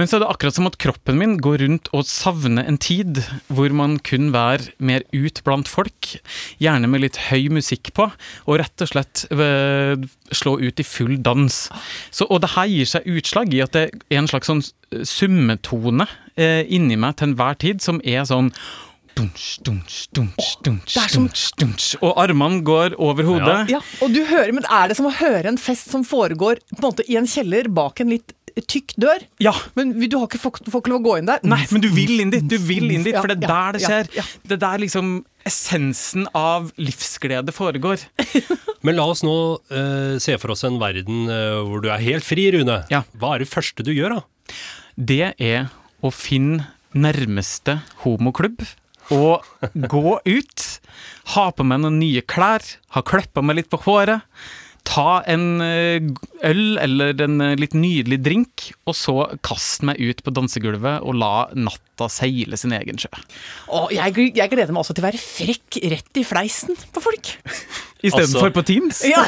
Men 0.00 0.10
så 0.10 0.18
er 0.18 0.24
det 0.24 0.30
akkurat 0.32 0.58
som 0.58 0.68
at 0.70 0.78
kroppen 0.82 1.20
min 1.20 1.36
går 1.42 1.62
rundt 1.64 1.90
og 1.96 2.06
savner 2.08 2.66
en 2.68 2.80
tid 2.80 3.22
hvor 3.52 3.72
man 3.76 3.98
kun 4.04 4.30
være 4.34 4.72
mer 4.82 5.06
ut 5.12 5.42
blant 5.46 5.70
folk, 5.70 6.14
gjerne 6.62 6.90
med 6.90 7.04
litt 7.04 7.20
høy 7.28 7.48
musikk 7.52 7.92
på, 7.96 8.08
og 8.46 8.60
rett 8.60 8.84
og 8.84 8.92
slett 8.92 9.24
eh, 9.32 9.96
slå 10.34 10.56
ut 10.62 10.80
i 10.80 10.86
full 10.86 11.18
dans. 11.24 11.58
Så, 12.10 12.28
og 12.28 12.42
det 12.44 12.54
her 12.56 12.70
gir 12.70 12.88
seg 12.94 13.08
utslag 13.10 13.54
i 13.54 13.62
at 13.64 13.76
det 13.76 13.88
er 13.90 14.20
en 14.20 14.30
slags 14.30 14.50
sånn 14.50 14.64
summetone 15.08 16.06
eh, 16.36 16.62
inni 16.68 16.96
meg 16.96 17.16
til 17.18 17.30
enhver 17.32 17.58
tid, 17.58 17.82
som 17.84 18.00
er 18.04 18.24
sånn 18.28 18.52
Dunsj, 19.12 19.58
dunsj, 19.60 19.96
dunsj, 20.16 20.46
dunsj, 20.64 20.94
det 20.94 21.02
er 21.02 21.10
som- 21.12 21.26
dunsj, 21.28 21.48
dunsj. 21.60 21.88
Og 22.00 22.14
armene 22.16 22.62
går 22.64 22.94
over 22.96 23.26
hodet. 23.28 23.68
Ja, 23.68 23.80
og 24.00 24.14
du 24.14 24.22
hører, 24.24 24.54
men 24.56 24.64
er 24.64 24.88
det 24.88 24.96
som 24.96 25.04
å 25.04 25.12
høre 25.12 25.50
en 25.50 25.58
fest 25.60 25.90
som 25.92 26.02
foregår 26.02 26.62
på 26.72 26.78
en 26.80 26.86
måte 26.86 27.04
i 27.04 27.18
en 27.20 27.26
kjeller 27.28 27.68
bak 27.68 28.00
en 28.00 28.08
litt 28.08 28.32
tykk 28.56 28.94
dør? 29.00 29.20
Ja. 29.40 29.52
Men 29.76 29.92
du 30.00 30.16
har 30.16 30.26
ikke 30.28 30.40
fått 30.40 30.64
får 30.64 30.80
ikke 30.82 30.92
lov 30.94 31.02
å 31.02 31.04
gå 31.10 31.18
inn 31.20 31.28
der? 31.28 31.40
Nei, 31.44 31.60
men 31.70 31.84
du 31.84 31.90
vil 31.92 32.20
inn 32.24 32.32
dit, 32.32 32.46
du 32.48 32.56
vil 32.56 32.88
inn 32.90 33.04
dit, 33.04 33.14
for 33.16 33.28
det 33.28 33.36
er 33.36 33.44
ja, 33.44 33.52
der 33.52 33.76
det 33.76 33.82
ja, 33.82 33.88
skjer. 33.90 34.10
ja. 34.16 34.24
Det 34.48 34.56
er 34.56 34.62
der 34.64 34.82
liksom 34.86 35.12
essensen 35.48 36.26
av 36.38 36.72
livsglede 36.80 37.52
foregår. 37.52 38.04
Men 38.86 38.96
la 38.96 39.04
oss 39.12 39.22
nå 39.26 39.34
eh, 39.70 40.16
se 40.22 40.36
for 40.38 40.54
oss 40.54 40.64
en 40.66 40.78
verden 40.80 41.28
eh, 41.30 41.60
hvor 41.66 41.82
du 41.82 41.88
er 41.90 42.02
helt 42.02 42.24
fri, 42.26 42.48
Rune. 42.54 42.80
Ja. 42.90 43.02
Hva 43.18 43.36
er 43.36 43.44
det 43.44 43.50
første 43.50 43.84
du 43.86 43.92
gjør, 43.92 44.16
da? 44.20 44.54
Det 44.96 45.34
er 45.38 45.68
å 46.02 46.10
finne 46.14 46.68
nærmeste 46.92 47.78
homoklubb 48.02 48.64
og 49.12 49.46
gå 49.74 50.18
ut. 50.24 50.66
Ha 51.34 51.46
på 51.54 51.66
meg 51.66 51.82
noen 51.82 52.00
nye 52.02 52.22
klær, 52.26 52.64
ha 52.94 53.02
klippa 53.06 53.42
meg 53.44 53.60
litt 53.60 53.70
på 53.72 53.80
håret. 53.86 54.26
Ta 54.88 55.22
en 55.30 55.62
eh, 55.62 56.02
øl 56.42 56.78
eller 56.82 57.14
en 57.22 57.38
eh, 57.44 57.58
litt 57.58 57.74
nydelig 57.78 58.18
drink, 58.24 58.64
og 58.82 58.96
så 58.98 59.16
kast 59.46 59.84
meg 59.86 60.00
ut 60.02 60.24
på 60.26 60.34
dansegulvet 60.34 61.06
og 61.06 61.20
la 61.22 61.46
natta 61.92 62.08
seile 62.08 62.56
sin 62.56 62.72
egen 62.72 62.98
sjø. 62.98 63.10
Å, 63.68 63.86
jeg, 63.92 64.32
jeg 64.36 64.50
gleder 64.52 64.72
meg 64.72 64.82
også 64.82 64.94
til 64.96 65.04
å 65.04 65.08
være 65.10 65.20
frekk 65.20 65.80
rett 65.92 66.20
i 66.20 66.24
fleisen 66.24 66.76
på 66.92 67.02
folk. 67.04 67.34
Istedenfor 68.02 68.48
Altså- 68.48 68.54
på 68.56 68.62
Teams. 68.66 69.02
Ja. 69.06 69.22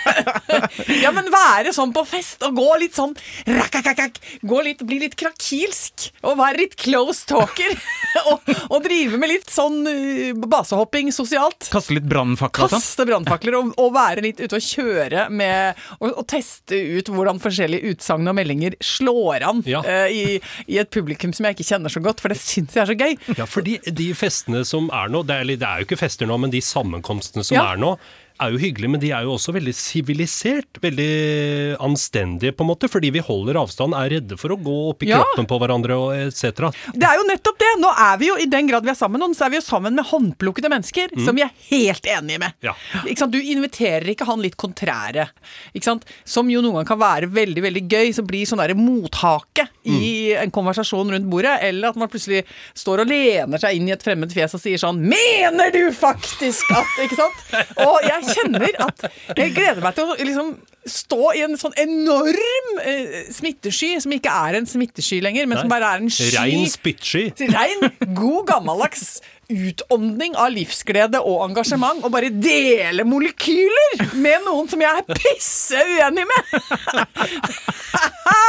ja, 1.04 1.10
men 1.12 1.26
være 1.32 1.72
sånn 1.76 1.92
på 1.92 2.00
fest 2.08 2.40
og 2.46 2.54
gå 2.56 2.68
litt 2.80 2.96
sånn 2.96 3.12
rakakakak, 3.46 4.16
Gå 4.46 4.60
litt, 4.64 4.80
Bli 4.88 5.00
litt 5.02 5.16
krakilsk 5.20 6.06
og 6.24 6.38
være 6.40 6.62
litt 6.62 6.76
close 6.80 7.26
talker. 7.28 7.74
og, 8.30 8.48
og 8.70 8.78
drive 8.86 9.20
med 9.20 9.32
litt 9.34 9.50
sånn 9.52 9.82
uh, 9.84 10.46
basehopping 10.48 11.10
sosialt. 11.12 11.68
Kaste 11.72 11.94
litt 11.98 12.08
brannfakler. 12.08 12.70
Kaste 12.72 13.04
brannfakler 13.08 13.58
og, 13.58 13.74
og 13.80 13.92
være 13.98 14.24
litt 14.24 14.40
ute 14.40 14.56
og 14.56 14.64
kjøre 14.64 15.26
med 15.28 15.76
og, 15.98 16.08
og 16.14 16.24
teste 16.30 16.78
ut 16.96 17.12
hvordan 17.12 17.42
forskjellige 17.42 17.92
utsagn 17.92 18.30
og 18.32 18.38
meldinger 18.40 18.78
slår 18.80 19.44
an 19.50 19.60
Ja. 19.68 19.84
uh, 19.84 20.08
i, 20.08 20.40
i 20.72 20.80
et 20.80 20.88
publikum 20.94 21.34
som 21.36 21.44
jeg 21.50 21.58
ikke 21.58 21.68
kjenner 21.68 21.79
så 21.88 22.00
godt, 22.04 22.20
for 22.20 22.28
det 22.28 22.36
syns 22.38 22.74
jeg 22.76 22.82
er 22.82 22.86
så 22.86 22.98
gøy. 22.98 23.16
Ja, 23.38 23.44
fordi 23.48 23.78
de 23.96 24.12
festene 24.14 24.64
som 24.68 24.90
er 24.92 25.08
nå, 25.08 25.22
det 25.24 25.34
er, 25.40 25.44
det 25.56 25.62
er 25.62 25.78
jo 25.80 25.86
ikke 25.88 25.96
fester 26.02 26.26
nå, 26.26 26.36
men 26.38 26.50
de 26.50 26.60
sammenkomstene 26.60 27.42
som 27.44 27.56
Ja. 27.56 27.72
er 27.72 27.76
nå, 27.80 27.94
er 28.40 28.52
jo 28.54 28.58
hyggelige, 28.62 28.90
men 28.90 29.00
de 29.02 29.10
er 29.12 29.26
jo 29.26 29.34
også 29.36 29.52
veldig 29.54 29.74
sivilisert. 29.76 30.80
Veldig 30.82 31.10
anstendige, 31.84 32.52
på 32.56 32.64
en 32.64 32.70
måte, 32.70 32.88
fordi 32.90 33.10
vi 33.14 33.22
holder 33.24 33.58
avstand, 33.60 33.94
er 33.96 34.10
redde 34.16 34.38
for 34.40 34.54
å 34.54 34.58
gå 34.60 34.76
opp 34.90 35.02
i 35.04 35.08
Ja. 35.10 35.20
kroppen 35.22 35.46
på 35.50 35.58
hverandre 35.60 35.96
og 35.98 36.12
etc. 36.16 36.70
Det 36.94 37.06
er 37.06 37.16
jo 37.20 37.26
nettopp 37.28 37.58
det! 37.58 37.70
Nå 37.80 37.90
er 37.96 38.16
vi 38.18 38.28
jo, 38.28 38.36
i 38.36 38.46
den 38.50 38.66
grad 38.66 38.84
vi 38.84 38.90
er 38.90 38.98
sammen 38.98 39.18
med 39.20 39.26
noen, 39.28 39.34
så 39.36 39.46
er 39.46 39.50
vi 39.50 39.56
jo 39.60 39.64
sammen 39.66 39.94
med 39.94 40.04
håndplukkede 40.10 40.70
mennesker 40.72 41.12
som 41.24 41.36
vi 41.36 41.42
er 41.42 41.50
helt 41.70 42.06
enige 42.06 42.38
med. 42.42 42.52
Ja. 42.62 42.74
Ikke 43.04 43.18
sant? 43.24 43.32
Du 43.32 43.40
inviterer 43.40 44.08
ikke 44.10 44.26
han 44.28 44.40
litt 44.42 44.56
kontrære, 44.60 45.28
ikke 45.74 45.84
sant? 45.84 46.04
som 46.24 46.48
jo 46.50 46.60
noen 46.62 46.80
gang 46.80 46.86
kan 46.86 46.98
være 47.00 47.28
veldig 47.30 47.62
veldig 47.62 47.84
gøy, 47.90 48.12
som 48.14 48.26
blir 48.26 48.46
sånn 48.48 48.58
derre 48.62 48.74
mothake 48.78 49.68
i 49.84 50.32
en 50.38 50.50
konversasjon 50.50 51.10
rundt 51.12 51.28
bordet, 51.30 51.58
eller 51.62 51.90
at 51.90 51.96
man 51.96 52.08
plutselig 52.08 52.44
står 52.76 53.02
og 53.04 53.08
lener 53.10 53.58
seg 53.62 53.76
inn 53.76 53.88
i 53.88 53.92
et 53.94 54.02
fremmed 54.02 54.32
fjes 54.32 54.54
og 54.54 54.60
sier 54.62 54.78
sånn 54.80 55.00
'Mener 55.00 55.72
du 55.72 55.90
faktisk 55.92 56.70
at?' 56.70 56.98
Ikke 57.04 57.16
sant? 57.16 57.38
Og 57.86 57.98
jeg 58.04 58.29
kjenner 58.34 58.76
at 58.86 59.06
jeg 59.36 59.54
gleder 59.56 59.82
meg 59.84 59.96
til 59.96 60.10
å 60.10 60.18
liksom 60.18 60.52
stå 60.90 61.32
i 61.36 61.42
en 61.44 61.58
sånn 61.60 61.74
enorm 61.80 62.78
eh, 62.82 63.26
smittesky, 63.34 63.92
som 64.00 64.14
ikke 64.16 64.32
er 64.46 64.60
en 64.60 64.68
smittesky 64.68 65.20
lenger, 65.24 65.48
men 65.50 65.60
som 65.60 65.70
bare 65.70 65.90
er 65.96 66.04
en 66.04 66.12
sky 66.12 66.30
Rein 66.38 66.64
spyttsky. 66.70 67.26
Rein, 67.52 67.90
god, 68.16 68.46
gammeldags 68.48 69.20
utånding 69.50 70.36
av 70.38 70.52
livsglede 70.54 71.20
og 71.26 71.42
engasjement, 71.48 72.04
og 72.06 72.12
bare 72.14 72.30
dele 72.32 73.04
molekyler 73.08 74.14
med 74.14 74.46
noen 74.46 74.70
som 74.70 74.82
jeg 74.82 75.02
er 75.02 75.20
pisse 75.20 75.80
uenig 75.96 76.26
med! 76.30 76.42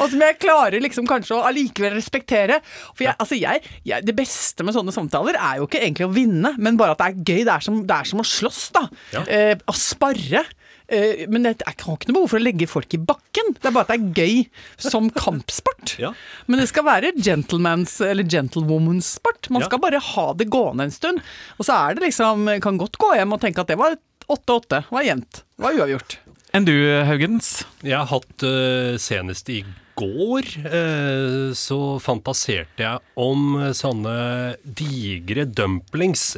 og 0.00 0.10
som 0.12 0.22
jeg 0.24 0.38
klarer 0.42 0.82
liksom 0.82 1.08
kanskje 1.10 1.36
å 1.36 1.44
allikevel 1.48 1.94
respektere. 1.98 2.60
For 2.94 3.06
jeg, 3.06 3.16
altså 3.20 3.38
jeg, 3.38 3.64
jeg, 3.86 4.06
det 4.08 4.16
beste 4.18 4.64
med 4.66 4.76
sånne 4.76 4.94
samtaler 4.94 5.38
er 5.38 5.60
jo 5.60 5.68
ikke 5.68 5.82
egentlig 5.82 6.08
å 6.08 6.14
vinne, 6.14 6.54
men 6.58 6.80
bare 6.80 6.96
at 6.96 7.02
det 7.02 7.10
er 7.10 7.20
gøy. 7.20 7.44
Det 7.46 7.54
er 7.54 7.66
som, 7.68 7.82
det 7.86 7.98
er 8.00 8.10
som 8.10 8.22
å 8.22 8.26
slåss, 8.26 8.62
da. 8.76 8.86
Ja. 9.14 9.24
Eh, 9.28 9.54
å 9.68 9.76
sparre. 9.76 10.44
Eh, 10.90 11.24
men 11.30 11.46
jeg, 11.46 11.60
har 11.62 11.74
ikke 11.76 12.10
noe 12.10 12.16
behov 12.16 12.32
for 12.32 12.40
å 12.40 12.42
legge 12.42 12.66
folk 12.70 12.96
i 12.96 12.98
bakken. 12.98 13.52
Det 13.60 13.70
er 13.70 13.74
bare 13.76 13.86
at 13.86 13.92
det 13.92 13.98
er 14.00 14.24
gøy 14.24 14.88
som 14.90 15.10
kampsport. 15.22 15.94
Ja. 16.02 16.12
Men 16.50 16.62
det 16.62 16.70
skal 16.72 16.86
være 16.88 17.12
gentleman's 17.18 17.98
eller 18.04 18.26
gentlewoman's 18.26 19.12
sport. 19.20 19.50
Man 19.50 19.62
Ja. 19.62 19.70
skal 19.70 19.82
bare 19.84 20.02
ha 20.02 20.26
det 20.34 20.48
gående 20.50 20.88
en 20.88 20.94
stund. 20.94 21.22
Og 21.58 21.68
så 21.68 21.76
er 21.76 21.94
det 21.94 22.08
liksom 22.08 22.48
Kan 22.64 22.80
godt 22.80 22.98
gå 22.98 23.12
hjem 23.14 23.36
og 23.36 23.40
tenke 23.42 23.62
at 23.62 23.70
det 23.70 23.78
var 23.78 23.94
8-8. 24.30 24.82
Det 24.82 24.82
var 24.90 25.06
jevnt. 25.06 25.44
Det 25.56 25.64
var 25.64 25.78
uavgjort. 25.78 26.18
Enn 26.54 26.66
du, 26.66 26.74
Haugens? 27.06 27.60
Jeg 27.86 27.94
har 27.94 28.08
hatt 28.10 28.42
uh, 28.42 28.96
senest 28.98 29.50
i 29.54 29.60
går, 30.00 30.48
eh, 30.66 31.52
så 31.56 31.80
fantaserte 32.02 32.86
jeg 32.86 33.04
om 33.20 33.44
eh, 33.60 33.72
sånne 33.76 34.16
digre 34.64 35.44
dumplings. 35.46 36.32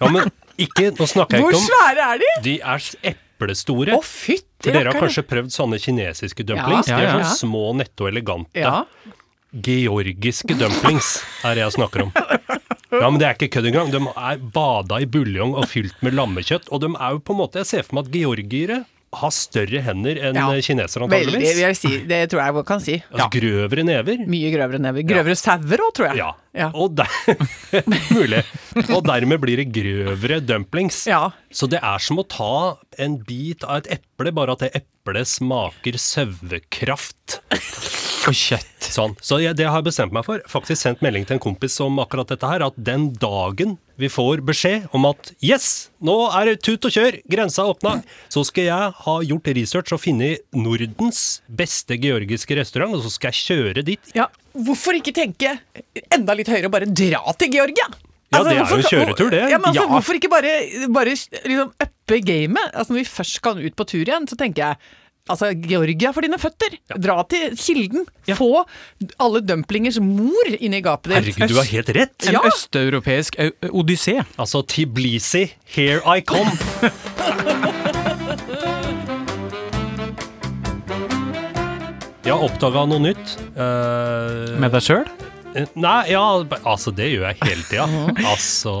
Ja, 0.00 0.08
men 0.08 0.30
ikke 0.60 0.90
Nå 0.96 1.06
snakker 1.08 1.38
jeg 1.38 1.44
Hvor 1.44 1.54
ikke 1.54 1.60
om 1.60 1.66
svære 1.68 2.06
er 2.14 2.20
de? 2.20 2.30
De 2.44 2.54
er 2.60 2.86
eplestore. 3.12 3.96
Å, 3.96 4.02
fytti 4.04 4.66
For 4.68 4.76
dere 4.76 4.92
har 4.92 5.00
kanskje 5.00 5.24
prøvd 5.28 5.54
sånne 5.54 5.80
kinesiske 5.80 6.44
dumplings? 6.48 6.90
Ja, 6.90 6.98
De 6.98 7.06
er 7.06 7.08
ja, 7.08 7.30
sånn 7.30 7.48
små, 7.48 7.64
nette 7.78 8.04
og 8.04 8.10
elegante. 8.12 8.60
Ja. 8.60 8.82
Georgiske 9.50 10.56
dumplings 10.60 11.18
er 11.46 11.56
det 11.58 11.64
jeg 11.64 11.76
snakker 11.78 12.06
om. 12.06 12.12
Ja, 12.90 13.06
men 13.06 13.20
det 13.22 13.28
er 13.28 13.36
ikke 13.36 13.50
kødd 13.56 13.68
engang. 13.70 13.92
De 13.94 14.00
er 14.02 14.40
bada 14.54 14.98
i 15.02 15.06
buljong 15.10 15.54
og 15.58 15.68
fylt 15.70 16.00
med 16.04 16.16
lammekjøtt. 16.18 16.68
Og 16.74 16.82
de 16.82 16.90
er 16.96 17.16
jo 17.16 17.22
på 17.22 17.36
en 17.36 17.40
måte 17.44 17.62
Jeg 17.62 17.68
ser 17.70 17.86
for 17.86 17.98
meg 17.98 18.08
at 18.08 18.16
georgiere 18.18 18.80
har 19.12 19.30
større 19.34 19.80
hender 19.82 20.18
enn 20.22 20.36
Ja. 20.38 20.46
kinesere, 20.62 21.08
Veldig, 21.10 21.40
vil 21.40 21.58
jeg 21.64 21.76
si. 21.76 21.98
Det 22.06 22.30
tror 22.30 22.44
jeg 22.44 22.54
jeg 22.54 22.66
kan 22.66 22.80
si. 22.80 23.02
Ja. 23.18 23.26
Grøvere 23.28 23.82
never. 23.84 24.16
Mye 24.26 24.52
grøvere 24.54 24.78
never. 24.78 25.02
Grøvere 25.02 25.34
sauer 25.36 25.82
òg, 25.82 25.92
tror 25.96 26.06
jeg. 26.10 26.16
Ja. 26.22 26.32
Ja. 26.56 26.70
Og, 26.74 26.96
der, 26.98 27.06
mulig. 28.16 28.42
og 28.90 29.04
dermed 29.06 29.38
blir 29.42 29.60
det 29.62 29.68
grøvere 29.74 30.40
dumplings. 30.42 31.04
Ja. 31.10 31.28
Så 31.54 31.68
det 31.70 31.78
er 31.82 32.02
som 32.02 32.18
å 32.18 32.26
ta 32.26 32.52
en 32.98 33.20
bit 33.26 33.62
av 33.66 33.82
et 33.84 33.92
eple, 34.00 34.32
bare 34.34 34.56
at 34.56 34.64
det 34.66 34.72
eplet 34.82 35.30
smaker 35.30 35.98
sauekraft. 36.00 37.38
Og 38.28 38.34
kjøtt. 38.36 38.66
Sånn. 38.90 39.14
Så 39.22 39.38
jeg, 39.40 39.54
det 39.56 39.68
har 39.70 39.78
jeg 39.78 39.86
bestemt 39.86 40.12
meg 40.12 40.24
for. 40.26 40.42
Faktisk 40.50 40.82
sendt 40.82 41.02
melding 41.04 41.22
til 41.28 41.36
en 41.38 41.42
kompis 41.44 41.76
om 41.84 42.00
akkurat 42.02 42.28
dette 42.32 42.48
her, 42.50 42.64
at 42.66 42.74
den 42.76 43.12
dagen 43.22 43.76
vi 44.00 44.08
får 44.10 44.42
beskjed 44.48 44.88
om 44.96 45.06
at 45.10 45.30
yes, 45.44 45.90
nå 46.02 46.16
er 46.34 46.50
det 46.50 46.62
tut 46.66 46.88
og 46.88 46.94
kjør, 46.94 47.18
grensa 47.30 47.62
er 47.62 47.72
åpna, 47.74 47.92
så 48.32 48.42
skal 48.48 48.66
jeg 48.66 48.94
ha 49.04 49.14
gjort 49.28 49.50
research 49.60 49.94
og 49.94 50.02
funnet 50.02 50.42
Nordens 50.56 51.40
beste 51.46 51.98
georgiske 52.00 52.56
restaurant, 52.58 52.96
og 52.96 53.04
så 53.04 53.12
skal 53.14 53.30
jeg 53.30 53.46
kjøre 53.46 53.86
dit. 53.92 54.14
ja. 54.16 54.26
Hvorfor 54.54 54.96
ikke 54.98 55.12
tenke 55.14 55.58
enda 56.12 56.34
litt 56.34 56.48
høyere 56.48 56.66
og 56.66 56.72
bare 56.72 56.86
dra 56.90 57.32
til 57.38 57.50
Georgia? 57.52 57.86
Ja, 58.32 58.42
det 58.44 58.52
er 58.56 58.64
hvorfor- 58.64 58.82
jo 58.82 58.88
kjøretur, 58.88 59.30
det. 59.30 59.42
Ja, 59.50 59.58
men 59.58 59.70
altså, 59.72 59.82
Ja. 59.82 59.88
Hvorfor 59.90 60.14
ikke 60.14 60.30
bare, 60.30 60.52
bare 60.88 61.04
liksom 61.10 61.72
uppe 61.80 62.20
gamet? 62.22 62.72
Altså, 62.74 62.92
når 62.92 62.98
vi 63.00 63.04
først 63.04 63.34
skal 63.40 63.58
ut 63.58 63.76
på 63.76 63.86
tur 63.86 64.04
igjen, 64.04 64.26
så 64.28 64.36
tenker 64.36 64.56
jeg 64.68 64.76
Altså, 65.30 65.52
Georgia 65.54 66.10
for 66.12 66.22
dine 66.22 66.38
føtter. 66.40 66.72
Dra 66.98 67.22
til 67.28 67.52
kilden. 67.54 68.06
Få 68.34 68.64
alle 69.20 69.40
dumplingers 69.46 70.00
mor 70.00 70.48
inn 70.58 70.74
i 70.74 70.80
gapet 70.80 71.12
ditt. 71.12 71.36
Herregud, 71.36 71.48
du 71.52 71.54
har 71.60 71.68
helt 71.70 71.88
rett! 71.94 72.26
En 72.26 72.32
Ja. 72.32 72.40
østeuropeisk 72.40 73.36
odyssé. 73.70 74.24
Altså 74.38 74.66
Tiblisi, 74.66 75.52
here 75.66 76.00
I 76.04 76.20
come. 76.22 76.50
Har 82.26 82.42
oppdaga 82.44 82.84
noe 82.90 83.00
nytt. 83.00 83.36
Uh, 83.56 84.58
Med 84.60 84.74
deg 84.74 84.84
sjøl? 84.84 85.06
Nei, 85.50 86.12
ja, 86.12 86.22
altså 86.62 86.92
det 86.94 87.08
gjør 87.10 87.24
jeg 87.26 87.38
hele 87.42 87.64
tida. 87.66 87.86
altså, 88.32 88.72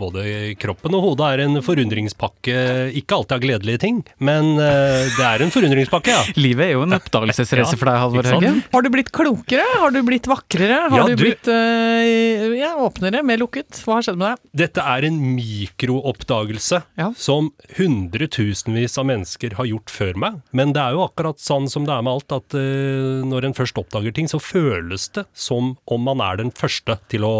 både 0.00 0.22
kroppen 0.60 0.94
og 0.96 1.02
hodet 1.04 1.26
er 1.34 1.42
en 1.44 1.58
forundringspakke. 1.64 2.54
Ikke 2.96 3.18
alltid 3.18 3.34
av 3.36 3.42
gledelige 3.42 3.80
ting, 3.82 3.98
men 4.24 4.54
eh, 4.56 5.04
det 5.18 5.26
er 5.26 5.44
en 5.44 5.52
forundringspakke, 5.52 6.14
ja. 6.14 6.22
Livet 6.40 6.70
er 6.70 6.72
jo 6.78 6.84
en 6.86 6.96
oppdagelsesreise 6.96 7.76
for 7.80 7.90
deg, 7.90 7.98
Halvor? 8.00 8.28
Haugen. 8.32 8.62
Har 8.72 8.86
du 8.86 8.90
blitt 8.94 9.12
klokere? 9.14 9.66
Har 9.82 9.92
du 9.94 10.00
blitt 10.06 10.28
vakrere? 10.30 10.78
Har 10.88 10.96
Ja, 11.02 11.04
du, 11.10 11.12
du- 11.18 11.24
blitt 11.26 11.50
eh, 11.52 12.56
ja, 12.62 12.72
åpnere? 12.86 13.20
Mer 13.28 13.42
lukket? 13.44 13.82
Hva 13.84 13.98
har 13.98 14.08
skjedd 14.08 14.18
med 14.22 14.32
deg? 14.32 14.48
Dette 14.64 14.86
er 14.96 15.08
en 15.10 15.20
mikrooppdagelse 15.36 16.80
Ja. 17.02 17.10
som 17.20 17.50
hundretusenvis 17.76 18.96
av 19.00 19.10
mennesker 19.12 19.58
har 19.60 19.68
gjort 19.68 19.92
før 19.92 20.16
meg. 20.24 20.40
Men 20.56 20.72
det 20.76 20.80
er 20.86 20.96
jo 20.96 21.04
akkurat 21.04 21.36
sånn 21.42 21.68
som 21.70 21.84
det 21.88 21.92
er 21.94 22.04
med 22.08 22.16
alt, 22.16 22.32
at 22.40 22.56
eh, 22.56 23.20
når 23.28 23.50
en 23.50 23.58
først 23.60 23.76
oppdager 23.84 24.16
ting, 24.16 24.30
så 24.30 24.40
føles 24.40 25.10
det 25.12 25.26
som 25.36 25.74
om 25.88 25.97
man 26.04 26.20
er 26.24 26.36
den 26.40 26.50
første 26.54 26.98
til 27.12 27.24
å 27.26 27.34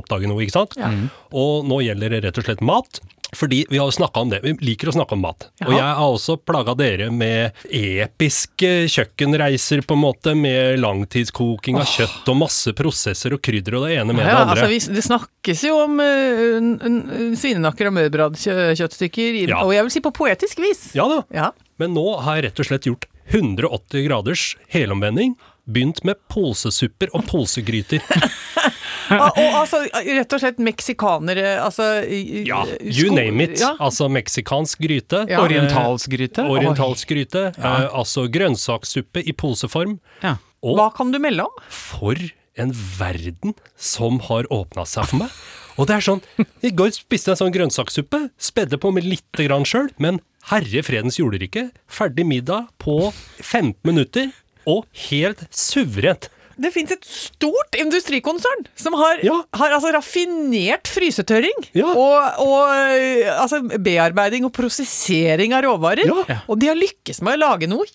oppdage 0.00 0.28
noe, 0.30 0.40
ikke 0.46 0.56
sant? 0.56 0.74
Ja. 0.80 0.90
Og 1.36 1.64
nå 1.68 1.82
gjelder 1.84 2.16
det 2.16 2.24
rett 2.28 2.38
og 2.42 2.48
slett 2.48 2.60
mat. 2.64 3.00
Fordi 3.36 3.66
vi 3.68 3.76
har 3.76 3.90
jo 3.90 3.92
snakka 3.92 4.22
om 4.24 4.30
det. 4.32 4.38
Vi 4.40 4.54
liker 4.64 4.88
å 4.88 4.92
snakke 4.96 5.12
om 5.12 5.20
mat. 5.20 5.50
Og 5.66 5.74
jeg 5.74 5.84
har 5.84 6.00
også 6.00 6.38
plaga 6.40 6.72
dere 6.78 7.10
med 7.12 7.52
episke 7.68 8.70
kjøkkenreiser, 8.88 9.82
på 9.84 9.98
en 9.98 10.00
måte, 10.00 10.32
med 10.32 10.78
langtidskoking 10.80 11.76
av 11.76 11.84
kjøtt 11.92 12.30
og 12.32 12.38
masse 12.40 12.72
prosesser 12.78 13.36
og 13.36 13.42
krydder 13.44 13.76
og 13.76 13.84
det 13.84 13.98
ene 14.00 14.16
med 14.16 14.24
Ja, 14.24 14.30
det 14.32 14.40
andre. 14.46 14.64
altså, 14.64 14.70
vi, 14.72 14.96
det 14.96 15.04
snakkes 15.04 15.64
jo 15.68 15.76
om 15.84 16.00
uh, 16.00 16.88
n- 16.88 17.36
svinenakker 17.36 17.90
og 17.90 17.98
mørbradkjøttstykker, 17.98 19.42
Ja. 19.52 19.60
og 19.64 19.74
jeg 19.76 19.84
vil 19.86 19.94
si 19.98 20.00
på 20.08 20.14
poetisk 20.16 20.64
vis. 20.64 20.86
Ja 20.96 21.04
da. 21.12 21.20
Ja. 21.34 21.50
Men 21.78 21.92
nå 21.94 22.06
har 22.24 22.38
jeg 22.40 22.48
rett 22.48 22.60
og 22.64 22.70
slett 22.70 22.88
gjort 22.88 23.06
180 23.28 24.06
graders 24.08 24.46
helomvending. 24.72 25.34
Begynt 25.68 26.00
med 26.08 26.16
polsesupper 26.32 27.10
og 27.12 27.26
polsegryter. 27.28 28.00
Og, 29.12 29.36
og 29.40 29.58
altså, 29.62 29.82
rett 29.92 30.32
og 30.32 30.40
slett 30.42 30.60
meksikanere, 30.64 31.58
altså 31.60 31.88
Ja, 32.08 32.62
you 32.80 33.12
name 33.12 33.44
it. 33.44 33.58
Ja. 33.60 33.74
Altså 33.76 34.08
meksikansk 34.12 34.80
gryte. 34.84 35.24
Ja. 35.28 35.42
Orientalsk 35.44 36.10
gryte. 36.12 36.44
orientalsk 36.48 37.12
gryte. 37.12 37.44
Eh, 37.56 37.86
altså 37.92 38.26
grønnsakssuppe 38.32 39.22
i 39.28 39.36
poseform. 39.36 39.98
Ja. 40.24 40.38
Og 40.64 40.80
Hva 40.80 40.88
kan 40.96 41.12
du 41.14 41.20
melde 41.22 41.44
om? 41.46 41.62
for 41.68 42.16
en 42.58 42.72
verden 42.98 43.54
som 43.76 44.18
har 44.26 44.48
åpna 44.50 44.82
seg 44.88 45.06
for 45.06 45.22
meg. 45.22 45.36
Og 45.78 45.86
det 45.86 45.94
er 45.94 46.02
sånn 46.02 46.22
I 46.66 46.72
går 46.74 46.90
spiste 46.96 47.30
jeg 47.30 47.36
en 47.36 47.42
sånn 47.44 47.54
grønnsakssuppe. 47.54 48.24
Spedde 48.40 48.80
på 48.82 48.90
med 48.94 49.06
lite 49.06 49.46
grann 49.46 49.66
sjøl, 49.68 49.92
men 50.02 50.18
herre 50.50 50.82
fredens 50.82 51.20
jorderike. 51.20 51.68
Ferdig 51.86 52.26
middag 52.26 52.66
på 52.82 53.12
15 53.44 53.76
minutter, 53.86 54.32
og 54.68 54.84
helt 55.08 55.46
suverent. 55.54 56.28
Det 56.58 56.72
fins 56.74 56.90
et 56.90 57.04
stort 57.06 57.76
industrikonsern 57.78 58.64
som 58.74 58.96
har, 58.98 59.20
Ja. 59.22 59.36
har 59.60 59.76
altså 59.76 59.92
raffinert 59.94 60.88
frysetørring 60.90 61.68
Ja. 61.78 61.86
og, 61.86 62.40
og 62.42 62.72
øh, 62.74 63.28
altså 63.44 63.60
bearbeiding 63.78 64.42
og 64.48 64.50
prosessering 64.56 65.54
av 65.54 65.62
råvarer. 65.68 66.10
Ja. 66.26 66.40
Og 66.50 66.58
de 66.58 66.66
har 66.66 66.74
lykkes 66.80 67.22
med 67.22 67.36
å 67.38 67.42
lage 67.44 67.68
noe 67.70 67.86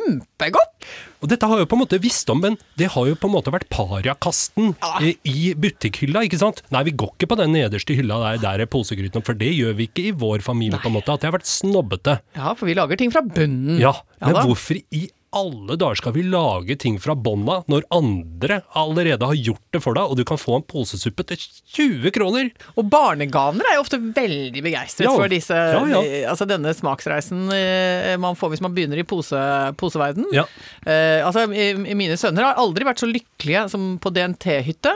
kjempegodt! 0.00 0.86
Og 1.20 1.28
dette 1.28 1.48
har 1.48 1.60
jo 1.60 1.66
på 1.68 1.76
en 1.76 1.82
måte 1.82 1.98
visst 2.00 2.28
om, 2.32 2.40
men 2.40 2.56
det 2.80 2.88
har 2.92 3.06
jo 3.08 3.16
på 3.20 3.28
en 3.28 3.34
måte 3.34 3.52
vært 3.52 3.68
pariakasten 3.72 4.72
Ja. 4.80 4.94
eh, 5.00 5.14
i 5.28 5.52
butikkhylla, 5.56 6.24
ikke 6.24 6.38
sant? 6.40 6.62
Nei, 6.72 6.84
vi 6.88 6.92
går 6.96 7.12
ikke 7.16 7.28
på 7.32 7.36
den 7.40 7.52
nederste 7.52 7.96
hylla 7.96 8.18
der, 8.24 8.40
der 8.46 8.64
er 8.64 8.66
posegrytene, 8.72 9.24
for 9.24 9.34
det 9.34 9.52
gjør 9.56 9.76
vi 9.76 9.88
ikke 9.88 10.08
i 10.08 10.16
vår 10.16 10.40
familie, 10.44 10.78
på 10.80 10.88
en 10.88 10.96
måte. 10.96 11.12
At 11.12 11.20
det 11.20 11.30
har 11.30 11.36
vært 11.38 11.48
snobbete. 11.52 12.18
Ja, 12.36 12.54
for 12.54 12.64
vi 12.68 12.74
lager 12.74 12.96
ting 12.96 13.12
fra 13.12 13.20
bunnen. 13.20 13.78
Ja, 13.80 13.92
men 14.24 14.36
ja, 14.36 14.44
hvorfor 14.48 14.80
i 14.92 15.08
alle 15.36 15.76
dager 15.78 15.98
skal 16.00 16.14
vi 16.16 16.24
lage 16.26 16.76
ting 16.80 16.96
fra 17.02 17.14
bånda 17.14 17.58
når 17.70 17.84
andre 17.94 18.58
allerede 18.78 19.28
har 19.28 19.36
gjort 19.36 19.62
det 19.76 19.82
for 19.84 19.96
deg, 19.98 20.08
og 20.08 20.16
du 20.18 20.24
kan 20.28 20.40
få 20.40 20.56
en 20.58 20.64
posesuppe 20.66 21.26
til 21.28 21.42
20 21.76 22.10
kroner? 22.16 22.50
Og 22.80 22.88
barneganer 22.92 23.68
er 23.70 23.76
jo 23.78 23.84
ofte 23.84 24.00
veldig 24.00 24.64
begeistret 24.64 25.06
Ja. 25.06 25.14
for 25.14 25.28
disse, 25.32 25.54
Ja, 25.56 25.84
ja. 25.92 26.02
altså 26.32 26.48
denne 26.48 26.72
smaksreisen 26.74 27.46
eh, 27.52 28.16
man 28.22 28.34
får 28.38 28.54
hvis 28.54 28.64
man 28.64 28.74
begynner 28.76 28.98
i 29.02 29.06
pose, 29.06 29.36
poseverden. 29.76 30.26
Ja. 30.34 30.46
Eh, 30.86 31.20
altså, 31.26 31.46
mine 31.48 32.16
sønner 32.20 32.48
har 32.50 32.60
aldri 32.62 32.88
vært 32.88 33.02
så 33.04 33.08
lykkelige 33.10 33.68
som 33.72 33.96
på 34.02 34.10
DNT-hytte. 34.16 34.92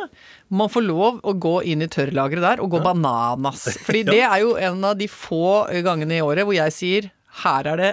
Man 0.50 0.70
får 0.72 0.82
lov 0.88 1.20
å 1.22 1.36
gå 1.38 1.56
inn 1.70 1.84
i 1.84 1.90
tørrlageret 1.92 2.42
der 2.42 2.64
og 2.64 2.72
gå 2.74 2.80
bananas. 2.82 3.68
Fordi 3.86 4.02
det 4.12 4.22
er 4.26 4.40
jo 4.42 4.56
en 4.58 4.82
av 4.88 4.96
de 4.98 5.06
få 5.10 5.66
gangene 5.86 6.18
i 6.18 6.24
året 6.24 6.48
hvor 6.48 6.56
jeg 6.56 6.74
sier 6.74 7.10
her 7.44 7.68
er 7.70 7.78
det 7.78 7.90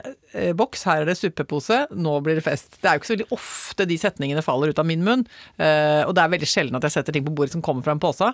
boks, 0.58 0.84
her 0.88 1.04
er 1.04 1.10
det 1.10 1.18
suppepose, 1.20 1.80
nå 1.96 2.16
blir 2.26 2.38
det 2.40 2.44
fest. 2.46 2.78
Det 2.82 2.88
er 2.90 2.98
jo 2.98 3.02
ikke 3.02 3.10
så 3.10 3.16
veldig 3.16 3.30
ofte 3.38 3.88
de 3.90 3.98
setningene 4.02 4.44
faller 4.46 4.72
ut 4.74 4.80
av 4.82 4.88
min 4.90 5.04
munn, 5.06 5.26
eh, 5.58 6.04
og 6.08 6.14
det 6.18 6.24
er 6.24 6.34
veldig 6.36 6.50
sjelden 6.50 6.78
at 6.80 6.88
jeg 6.88 6.96
setter 6.98 7.16
ting 7.18 7.26
på 7.28 7.34
bordet 7.38 7.56
som 7.56 7.64
kommer 7.66 7.86
fra 7.86 7.96
en 7.96 8.02
pose. 8.04 8.30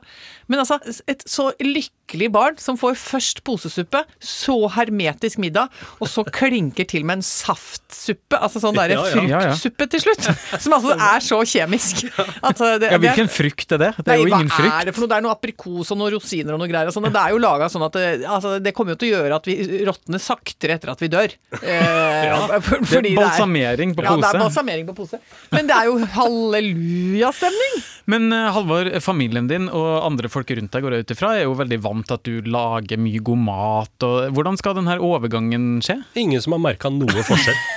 Men 0.52 0.64
altså, 0.64 0.80
et 1.10 1.24
så 1.30 1.50
lykkelig 1.64 2.30
barn 2.36 2.60
som 2.62 2.78
får 2.80 2.98
først 3.00 3.44
posesuppe, 3.48 4.04
så 4.24 4.58
hermetisk 4.76 5.40
middag, 5.44 5.72
og 6.00 6.10
så 6.12 6.26
klinker 6.28 6.88
til 6.90 7.06
med 7.08 7.22
en 7.22 7.26
saftsuppe, 7.28 8.38
altså 8.40 8.62
sånn 8.64 8.78
derre 8.78 8.98
Ja, 9.00 9.24
ja. 9.28 9.40
Fruktsuppe 9.54 9.88
til 9.94 10.04
slutt, 10.04 10.28
som 10.64 10.76
altså 10.78 10.96
er 10.98 11.24
så 11.24 11.40
kjemisk. 11.54 12.04
At, 12.44 12.60
eh, 12.62 12.78
det, 12.82 12.92
Ja, 12.94 13.00
hvilken 13.02 13.30
frukt 13.32 13.72
er 13.76 13.82
det? 13.82 13.92
Det 14.04 14.14
er 14.14 14.22
jo 14.22 14.28
Nei, 14.28 14.40
ingen 14.42 14.52
hva 14.52 14.58
frukt. 14.60 14.74
er 14.82 14.90
det 14.90 14.96
for 14.96 15.04
noe? 15.06 15.12
Det 15.14 15.18
er 15.18 15.26
noe 15.28 15.36
aprikos 15.38 15.92
og 15.94 16.00
noen 16.00 16.14
rosiner 16.16 16.56
og 16.56 16.62
noe 16.64 16.72
greier. 16.72 16.90
Og 16.92 16.96
sånt, 16.96 17.08
og 17.10 17.14
Det 17.16 17.22
er 17.24 17.34
jo 17.36 17.42
laga 17.44 17.70
sånn 17.72 17.86
at 17.88 17.98
det, 17.98 18.08
altså, 18.28 18.56
det 18.64 18.74
kommer 18.76 18.96
jo 18.96 19.02
til 19.04 19.12
å 19.12 19.18
gjøre 19.18 19.40
at 19.40 19.50
vi 19.50 19.56
råtner 19.88 20.24
saktere 20.24 20.78
etter 20.78 20.92
at 20.94 21.04
vi 21.04 21.10
dør. 21.14 21.36
Eh, 21.62 21.93
for, 22.68 22.84
Det 22.88 23.00
er 23.00 23.18
balsamering 23.18 23.94
på 23.96 24.04
pose. 24.04 24.14
Ja, 24.14 24.20
det 24.22 24.30
er 24.30 24.44
balsamering 24.44 24.88
på 24.90 24.96
pose. 24.98 25.20
Men 25.54 25.70
det 25.70 25.76
er 25.78 25.90
jo 25.90 25.96
hallelujastemning. 26.16 27.76
Men 28.12 28.28
eh, 28.36 28.50
Halvor, 28.56 28.90
familien 29.04 29.48
din 29.52 29.70
og 29.70 29.90
andre 30.04 30.32
folk 30.32 30.52
rundt 30.52 30.74
deg 30.74 30.84
går 30.86 30.98
jeg 30.98 31.06
ut 31.06 31.16
ifra, 31.16 31.34
er 31.38 31.48
jo 31.48 31.56
veldig 31.60 31.80
vant 31.86 32.08
til 32.10 32.20
at 32.20 32.28
du 32.28 32.52
lager 32.52 33.02
mye 33.02 33.24
god 33.24 33.44
mat. 33.48 34.08
Og 34.08 34.36
hvordan 34.36 34.60
skal 34.60 34.78
denne 34.80 35.00
overgangen 35.00 35.78
skje? 35.86 36.02
Ingen 36.20 36.44
som 36.44 36.58
har 36.58 36.64
merka 36.72 36.92
noe 36.94 37.28
forskjell. 37.28 37.60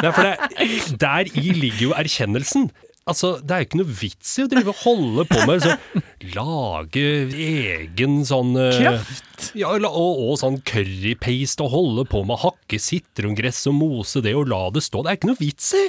Nei, 0.00 0.12
for 0.16 0.24
det, 0.24 0.34
der 1.00 1.28
i 1.36 1.52
ligger 1.52 1.90
jo 1.90 1.96
erkjennelsen. 1.98 2.70
Altså, 3.10 3.32
Det 3.42 3.54
er 3.54 3.62
jo 3.62 3.68
ikke 3.68 3.80
noe 3.80 3.94
vits 4.00 4.32
i 4.38 4.44
å 4.44 4.50
drive 4.50 4.72
og 4.72 4.82
holde 4.84 5.26
på 5.30 5.40
med 5.48 5.66
å 5.66 5.76
Lage 6.36 7.04
egen 7.32 8.20
sånn 8.28 8.52
eh, 8.60 8.76
Kraft. 8.76 9.48
Ja, 9.58 9.72
og, 9.74 10.20
og 10.26 10.34
sånn 10.40 10.60
currypaste 10.68 11.64
og 11.64 11.74
holde 11.74 12.04
på 12.10 12.22
med 12.26 12.36
å 12.36 12.42
hakke 12.48 12.80
sitrongress 12.80 13.64
og 13.70 13.78
mose 13.78 14.22
det 14.24 14.36
og 14.36 14.50
la 14.52 14.66
det 14.74 14.84
stå. 14.84 15.02
Det 15.02 15.12
er 15.12 15.20
ikke 15.20 15.32
noe 15.32 15.40
vits 15.40 15.72
i! 15.78 15.86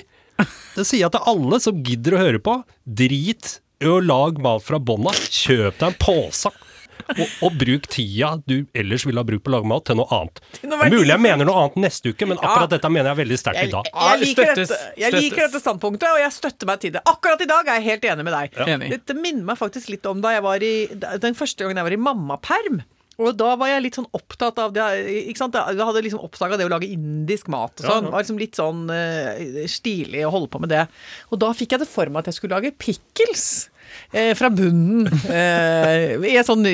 Det 0.75 0.85
sier 0.87 1.03
jeg 1.03 1.13
til 1.13 1.27
alle 1.29 1.59
som 1.61 1.83
gidder 1.85 2.15
å 2.15 2.21
høre 2.23 2.41
på. 2.41 2.55
Drit 2.87 3.59
i 3.81 3.89
å 3.89 3.99
lage 4.01 4.41
mat 4.41 4.63
fra 4.65 4.79
bånda. 4.81 5.13
Kjøp 5.13 5.77
deg 5.77 5.87
en 5.91 5.97
pose. 6.01 6.51
Og, 7.11 7.33
og 7.47 7.57
bruk 7.61 7.87
tida 7.91 8.31
du 8.47 8.65
ellers 8.77 9.05
ville 9.07 9.21
ha 9.21 9.27
brukt 9.27 9.43
på 9.45 9.51
å 9.51 9.55
lage 9.57 9.69
mat, 9.71 9.85
til 9.89 9.99
noe 9.99 10.07
annet. 10.17 10.41
noe 10.63 10.89
Mulig 10.91 11.11
jeg 11.11 11.23
mener 11.23 11.47
noe 11.49 11.65
annet 11.65 11.79
neste 11.87 12.13
uke, 12.13 12.27
men 12.29 12.39
akkurat 12.39 12.69
Ja. 12.69 12.77
dette 12.77 12.91
mener 12.93 13.11
jeg 13.11 13.21
veldig 13.23 13.39
sterkt 13.41 13.63
i 13.65 13.71
dag. 13.71 13.91
jeg, 13.91 14.21
liker 14.25 14.53
dette, 14.55 14.79
jeg 15.01 15.17
liker 15.17 15.43
dette 15.47 15.63
standpunktet, 15.63 16.07
og 16.11 16.19
jeg 16.23 16.31
støtter 16.37 16.71
meg 16.71 16.79
til 16.83 16.95
det. 16.95 17.03
Akkurat 17.09 17.41
i 17.41 17.49
dag 17.49 17.67
er 17.67 17.81
jeg 17.81 17.89
helt 17.89 18.09
enig 18.13 18.27
med 18.27 18.33
deg. 18.37 18.63
Enig. 18.67 18.89
Dette 18.95 19.17
minner 19.17 19.43
meg 19.51 19.57
faktisk 19.59 19.89
litt 19.93 20.05
om 20.05 20.21
da 20.23 20.33
jeg 20.37 20.43
var 20.45 20.63
i 20.63 20.73
den 21.21 21.37
første 21.37 21.63
gangen 21.63 21.77
jeg 21.81 21.89
var 21.89 21.97
i 21.97 22.01
mammaperm. 22.09 22.81
Og 23.21 23.35
da 23.37 23.51
var 23.59 23.69
jeg 23.69 23.83
litt 23.83 23.97
sånn 23.99 24.07
opptatt 24.17 24.57
av 24.63 24.71
det 24.73 24.81
ikke 25.29 25.37
sant? 25.37 25.53
Jeg 25.53 25.77
hadde 25.77 26.01
liksom 26.01 26.23
oppdaga 26.25 26.57
det 26.57 26.65
å 26.65 26.71
lage 26.71 26.89
indisk 26.89 27.51
mat 27.53 27.75
og 27.83 27.85
sånn. 27.85 28.07
Det 28.07 28.13
var 28.15 28.23
liksom 28.23 28.39
litt 28.41 28.57
sånn 28.57 28.85
uh, 28.89 29.67
stilig 29.69 30.23
å 30.25 30.31
holde 30.33 30.49
på 30.49 30.61
med 30.63 30.71
det. 30.73 30.87
Og 31.29 31.41
da 31.43 31.51
fikk 31.53 31.75
jeg 31.75 31.83
det 31.83 31.89
for 31.91 32.09
meg 32.09 32.23
at 32.23 32.31
jeg 32.31 32.39
skulle 32.39 32.57
lage 32.57 32.73
pickles. 32.81 33.69
Eh, 34.11 34.33
fra 34.35 34.49
bunnen. 34.51 35.07
Eh, 35.31 36.17
I 36.27 36.33
en 36.39 36.47
sånn, 36.47 36.65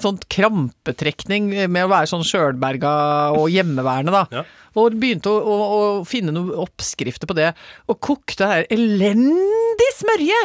sånn 0.00 0.20
krampetrekning 0.32 1.50
med 1.68 1.84
å 1.86 1.90
være 1.92 2.08
sånn 2.10 2.24
sjølberga 2.26 2.92
og 3.36 3.50
hjemmeværende, 3.52 4.14
da. 4.14 4.24
Ja. 4.40 4.46
Og 4.80 4.96
begynte 5.02 5.32
å, 5.32 5.40
å, 5.42 5.58
å 5.74 5.82
finne 6.08 6.32
noen 6.34 6.54
oppskrifter 6.62 7.28
på 7.28 7.36
det. 7.36 7.50
Og 7.90 8.00
kokte 8.04 8.48
her 8.48 8.68
elendig 8.72 9.90
smørje! 9.98 10.40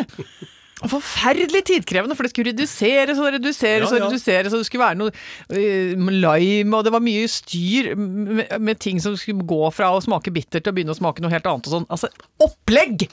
Forferdelig 0.86 1.62
tidkrevende, 1.70 2.18
for 2.18 2.28
det 2.28 2.34
skulle 2.34 2.52
reduseres 2.52 3.20
og 3.22 3.30
reduseres 3.32 3.88
Ja, 3.88 3.96
ja. 3.96 4.04
og 4.04 4.12
reduseres, 4.12 4.52
og 4.54 4.60
det 4.60 4.68
skulle 4.68 4.84
være 4.84 5.00
noe 5.00 5.14
eh, 5.56 5.96
lime, 5.96 6.76
og 6.76 6.84
det 6.86 6.92
var 6.94 7.02
mye 7.06 7.30
styr 7.32 7.94
med, 7.96 8.52
med 8.60 8.82
ting 8.84 9.00
som 9.02 9.16
skulle 9.18 9.48
gå 9.48 9.62
fra 9.74 9.94
å 9.96 10.04
smake 10.04 10.34
bittert 10.36 10.66
til 10.68 10.74
å 10.74 10.76
begynne 10.76 10.94
å 10.94 11.00
smake 11.00 11.24
noe 11.24 11.32
helt 11.32 11.48
annet 11.50 11.70
og 11.72 11.78
sånn. 11.78 11.88
Altså, 11.88 12.12
opplegg! 12.44 13.08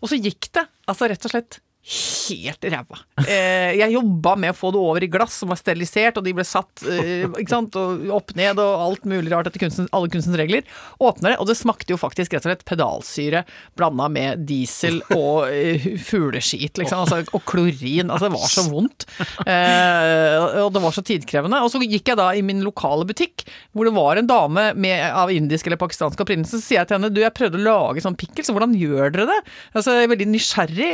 Og 0.00 0.10
så 0.10 0.18
gikk 0.18 0.48
det 0.56 0.64
altså 0.90 1.10
rett 1.12 1.28
og 1.28 1.32
slett 1.34 1.60
helt 1.84 2.64
ræva. 2.72 2.98
Eh, 3.28 3.74
jeg 3.76 3.92
jobba 3.92 4.34
med 4.40 4.54
å 4.54 4.56
få 4.56 4.70
det 4.72 4.80
over 4.80 5.04
i 5.04 5.08
glass 5.12 5.36
som 5.42 5.50
var 5.52 5.58
sterilisert, 5.60 6.16
og 6.16 6.24
de 6.24 6.32
ble 6.36 6.44
satt 6.48 6.80
eh, 6.88 7.26
ikke 7.28 7.52
sant, 7.52 7.76
og 7.76 8.06
opp 8.16 8.32
ned 8.38 8.60
og 8.62 8.84
alt 8.86 9.04
mulig 9.08 9.28
rart 9.32 9.50
etter 9.50 9.60
kunstens, 9.60 9.90
alle 9.92 10.08
kunstens 10.12 10.38
regler. 10.40 10.64
Åpner 10.96 11.34
det, 11.34 11.38
og 11.42 11.50
det 11.50 11.58
smakte 11.58 11.92
jo 11.92 12.00
faktisk 12.00 12.32
rett 12.32 12.46
og 12.46 12.54
slett 12.54 12.64
pedalsyre 12.68 13.44
blanda 13.76 14.08
med 14.12 14.46
diesel 14.48 15.02
og 15.12 15.50
eh, 15.52 15.90
fugleskit, 16.00 16.80
liksom. 16.80 17.04
Altså, 17.04 17.20
og 17.36 17.44
klorin. 17.48 18.08
Altså, 18.08 18.30
det 18.30 18.38
var 18.38 18.48
så 18.54 18.64
vondt. 18.70 19.06
Og 19.44 20.70
det 20.72 20.84
var 20.86 20.96
så 20.96 21.04
tidkrevende. 21.04 21.60
Og 21.60 21.72
så 21.74 21.82
gikk 21.84 22.14
jeg 22.14 22.20
da 22.20 22.30
i 22.32 22.44
min 22.46 22.64
lokale 22.64 23.04
butikk, 23.08 23.44
hvor 23.76 23.88
det 23.88 23.94
var 23.96 24.20
en 24.20 24.30
dame 24.30 24.70
med, 24.80 25.04
av 25.12 25.32
indisk 25.34 25.68
eller 25.68 25.80
pakistansk 25.80 26.24
opprinnelse, 26.24 26.56
så 26.56 26.64
sier 26.64 26.80
jeg 26.80 26.88
til 26.88 26.98
henne 26.98 27.12
du, 27.12 27.20
jeg 27.20 27.36
prøvde 27.36 27.60
å 27.60 27.64
lage 27.66 28.04
sånn 28.04 28.16
pickles, 28.18 28.48
så 28.48 28.56
hvordan 28.56 28.72
gjør 28.78 29.12
dere 29.12 29.28
det? 29.34 29.38
Altså, 29.74 29.98
jeg 29.98 30.08
er 30.08 30.12
veldig 30.14 30.30
nysgjerrig. 30.32 30.90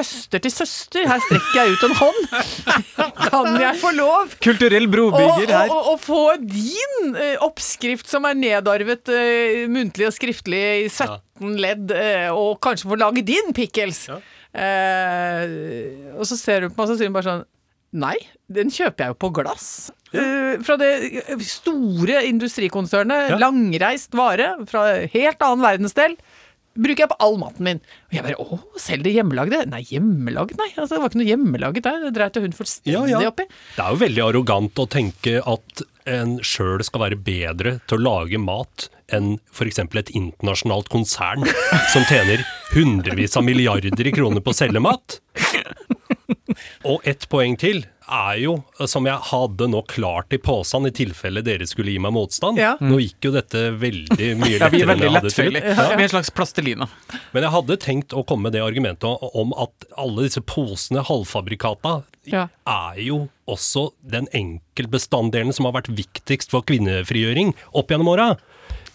Søster 0.00 0.40
til 0.42 0.52
søster, 0.54 1.06
her 1.08 1.20
strekker 1.26 1.58
jeg 1.58 1.74
ut 1.74 1.84
en 1.86 1.94
hånd. 1.98 2.20
Kan 3.30 3.60
jeg 3.60 3.78
få 3.82 3.92
lov? 3.96 4.32
Kulturell 4.42 4.88
brobygger 4.90 5.52
her. 5.52 5.72
og 5.74 6.00
få 6.02 6.24
din 6.40 7.14
eh, 7.14 7.36
oppskrift 7.44 8.08
som 8.10 8.24
er 8.28 8.38
nedarvet 8.38 9.12
uh, 9.12 9.68
muntlig 9.70 10.08
og 10.08 10.16
skriftlig 10.16 10.62
i 10.86 10.88
17 10.88 11.54
ledd, 11.60 11.92
uh, 11.92 12.30
og 12.32 12.58
kanskje 12.64 12.90
få 12.90 12.98
lage 13.00 13.24
din 13.26 13.52
pickles. 13.56 14.06
Ja. 14.10 14.20
Uh, 14.50 16.16
og 16.18 16.26
så 16.26 16.38
ser 16.38 16.66
hun 16.66 16.74
på 16.74 16.80
meg 16.80 16.88
og 16.88 16.90
så 16.90 16.98
sier 16.98 17.10
hun 17.10 17.14
bare 17.14 17.28
sånn 17.28 17.48
Nei, 18.00 18.16
den 18.46 18.68
kjøper 18.70 19.02
jeg 19.02 19.12
jo 19.12 19.16
på 19.18 19.32
glass. 19.34 19.90
Uh, 20.14 20.58
fra 20.62 20.76
det 20.78 20.90
store 21.42 22.20
industrikonsernet. 22.28 23.32
Ja. 23.32 23.38
Langreist 23.42 24.14
vare 24.14 24.52
fra 24.70 24.84
helt 25.10 25.42
annen 25.42 25.64
verdensdel. 25.66 26.14
Bruker 26.78 27.02
jeg 27.02 27.10
på 27.10 27.16
all 27.24 27.34
maten 27.40 27.66
min. 27.66 27.80
Og 28.10 28.14
jeg 28.14 28.22
bare 28.28 28.44
Å, 28.44 28.58
selv 28.78 29.02
det 29.06 29.12
hjemmelagde? 29.16 29.64
Nei, 29.72 29.80
hjemmelaget, 29.90 30.54
nei. 30.60 30.68
Altså, 30.76 30.94
det 30.94 31.00
var 31.02 31.10
ikke 31.10 31.20
noe 31.20 31.30
hjemmelaget 31.32 31.86
der. 31.88 31.98
Det 32.06 32.12
dreit 32.14 32.38
jo 32.38 32.42
hun 32.44 32.54
fullstendig 32.56 32.94
Ja, 32.94 33.02
ja. 33.10 33.32
oppi. 33.32 33.46
Det 33.74 33.82
er 33.84 33.96
jo 33.96 34.00
veldig 34.04 34.22
arrogant 34.28 34.82
å 34.82 34.86
tenke 34.90 35.40
at 35.42 35.82
en 36.10 36.36
sjøl 36.46 36.82
skal 36.86 37.02
være 37.04 37.18
bedre 37.20 37.74
til 37.90 37.98
å 37.98 38.04
lage 38.06 38.38
mat 38.40 38.86
enn 39.10 39.34
f.eks. 39.50 39.82
et 39.82 40.12
internasjonalt 40.14 40.88
konsern 40.92 41.42
som 41.92 42.06
tjener 42.06 42.44
hundrevis 42.72 43.34
av 43.36 43.44
milliarder 43.46 44.06
i 44.06 44.14
kroner 44.14 44.40
på 44.42 44.54
å 44.54 44.58
selge 44.62 44.82
mat. 44.82 45.18
Og 46.86 47.02
ett 47.08 47.26
poeng 47.30 47.56
til 47.60 47.82
er 48.10 48.36
jo, 48.42 48.52
som 48.90 49.06
jeg 49.08 49.18
hadde 49.30 49.68
nå 49.70 49.80
klart 49.90 50.34
i 50.34 50.38
posen 50.42 50.88
i 50.88 50.92
tilfelle 50.94 51.42
dere 51.46 51.66
skulle 51.70 51.92
gi 51.94 52.00
meg 52.02 52.12
motstand. 52.16 52.58
Ja. 52.60 52.74
Nå 52.82 52.98
gikk 53.02 53.28
jo 53.28 53.32
dette 53.34 53.62
veldig 53.80 54.30
mye 54.42 54.58
Ja, 54.58 54.68
vi 54.72 54.82
lettere 54.82 54.84
er 54.84 54.90
veldig 54.94 55.10
jeg 55.10 55.16
Ja, 55.64 55.74
ja. 55.92 55.96
Med 55.96 56.06
en 56.08 56.12
slags 56.14 56.32
plastelina. 56.34 56.88
Men 57.34 57.46
jeg 57.46 57.54
hadde 57.56 57.78
tenkt 57.86 58.14
å 58.16 58.24
komme 58.26 58.48
med 58.48 58.56
det 58.58 58.64
argumentet 58.66 59.26
om 59.34 59.54
at 59.58 59.88
alle 60.00 60.26
disse 60.28 60.42
posene, 60.42 61.04
halvfabrikata, 61.06 62.00
Ja. 62.28 62.48
er 62.68 62.98
jo 63.00 63.22
også 63.50 63.88
den 64.04 64.26
enkeltbestanddelen 64.36 65.52
som 65.56 65.66
har 65.66 65.74
vært 65.80 65.88
viktigst 65.96 66.52
for 66.52 66.62
kvinnefrigjøring 66.68 67.54
opp 67.76 67.90
gjennom 67.90 68.10
åra. 68.12 68.28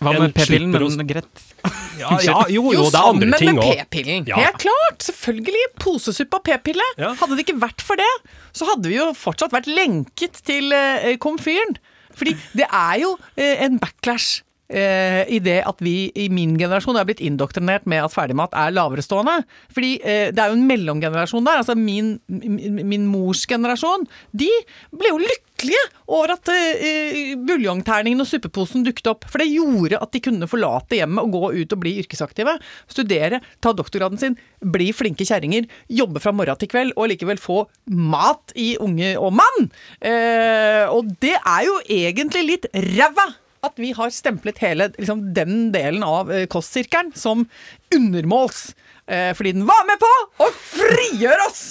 Hva 0.04 0.14
med 0.18 0.36
p-pillen? 0.36 0.72
Men 0.74 1.10
greit. 1.10 1.44
Ja, 1.96 2.18
ja, 2.22 2.42
jo, 2.52 2.66
jo, 2.68 2.74
Jo, 2.76 2.82
det 2.92 3.00
er 3.00 3.06
andre 3.08 3.38
sammen 3.40 3.56
med 3.56 3.86
p-pillen. 3.88 4.26
Ja. 4.28 4.38
Helt 4.44 4.60
klart! 4.62 5.06
Selvfølgelig. 5.08 5.64
Posesuppe 5.82 6.42
og 6.42 6.44
p-pille. 6.46 6.88
Ja. 7.00 7.14
Hadde 7.18 7.38
det 7.38 7.46
ikke 7.48 7.56
vært 7.62 7.82
for 7.82 7.98
det, 7.98 8.12
så 8.54 8.68
hadde 8.68 8.92
vi 8.92 9.00
jo 9.00 9.08
fortsatt 9.18 9.56
vært 9.56 9.70
lenket 9.72 10.42
til 10.46 10.76
uh, 10.76 11.08
komfyren. 11.24 11.78
Fordi 12.16 12.36
det 12.60 12.68
er 12.68 13.00
jo 13.02 13.16
uh, 13.16 13.56
en 13.66 13.80
backlash 13.80 14.44
eh, 14.70 15.24
i 15.30 15.40
det 15.44 15.60
at 15.68 15.82
vi 15.84 16.10
i 16.18 16.28
min 16.34 16.56
generasjon 16.60 16.98
er 16.98 17.08
blitt 17.08 17.24
indoktrinert 17.24 17.86
med 17.90 18.04
at 18.06 18.14
ferdigmat 18.14 18.56
er 18.58 18.74
laverestående. 18.76 19.40
Fordi 19.74 19.96
eh, 20.02 20.30
det 20.34 20.42
er 20.42 20.52
jo 20.52 20.60
en 20.60 20.68
mellomgenerasjon 20.70 21.46
der. 21.46 21.62
Altså 21.62 21.78
min, 21.80 22.16
min, 22.28 22.82
min 22.86 23.08
mors 23.12 23.46
generasjon. 23.50 24.08
De 24.34 24.50
ble 24.96 25.14
jo 25.14 25.22
lykkelige 25.56 25.84
over 26.08 26.36
at 26.36 26.50
uh, 26.50 27.36
buljongterningen 27.48 28.22
og 28.22 28.28
suppeposen 28.28 28.84
dukket 28.86 29.08
opp. 29.08 29.26
For 29.30 29.39
det 29.39 29.50
gjorde 29.50 30.00
at 30.02 30.12
de 30.13 30.22
kunne 30.22 30.48
forlate 30.48 30.96
hjemmet 31.00 31.24
og 31.24 31.32
gå 31.32 31.63
ut 31.63 31.74
og 31.74 31.82
bli 31.82 32.00
yrkesaktive. 32.02 32.58
Studere, 32.88 33.41
ta 33.62 33.74
doktorgraden 33.74 34.18
sin, 34.18 34.38
bli 34.62 34.91
flinke 34.94 35.26
kjerringer, 35.26 35.65
jobbe 35.88 36.22
fra 36.22 36.34
morgen 36.36 36.58
til 36.60 36.70
kveld 36.70 36.94
og 36.96 37.10
likevel 37.10 37.39
få 37.41 37.65
mat 37.89 38.54
i 38.56 38.76
unge 38.80 39.15
og 39.18 39.34
mann. 39.34 39.72
Uh, 40.04 40.86
og 40.94 41.10
det 41.22 41.36
er 41.39 41.65
jo 41.65 41.80
egentlig 41.89 42.46
litt 42.46 42.70
ræva 42.74 43.32
at 43.65 43.80
vi 43.82 43.96
har 43.98 44.12
stemplet 44.13 44.60
hele 44.62 44.91
liksom, 44.94 45.32
den 45.34 45.72
delen 45.74 46.04
av 46.06 46.30
eh, 46.30 46.44
kostsirkelen 46.46 47.15
som 47.18 47.48
undermåls. 47.96 48.76
Eh, 49.10 49.32
fordi 49.34 49.56
den 49.58 49.65
var 49.65 49.88
med 49.89 49.98
på 49.98 50.12
å 50.46 50.52
frigjøre 50.54 51.48
oss! 51.50 51.63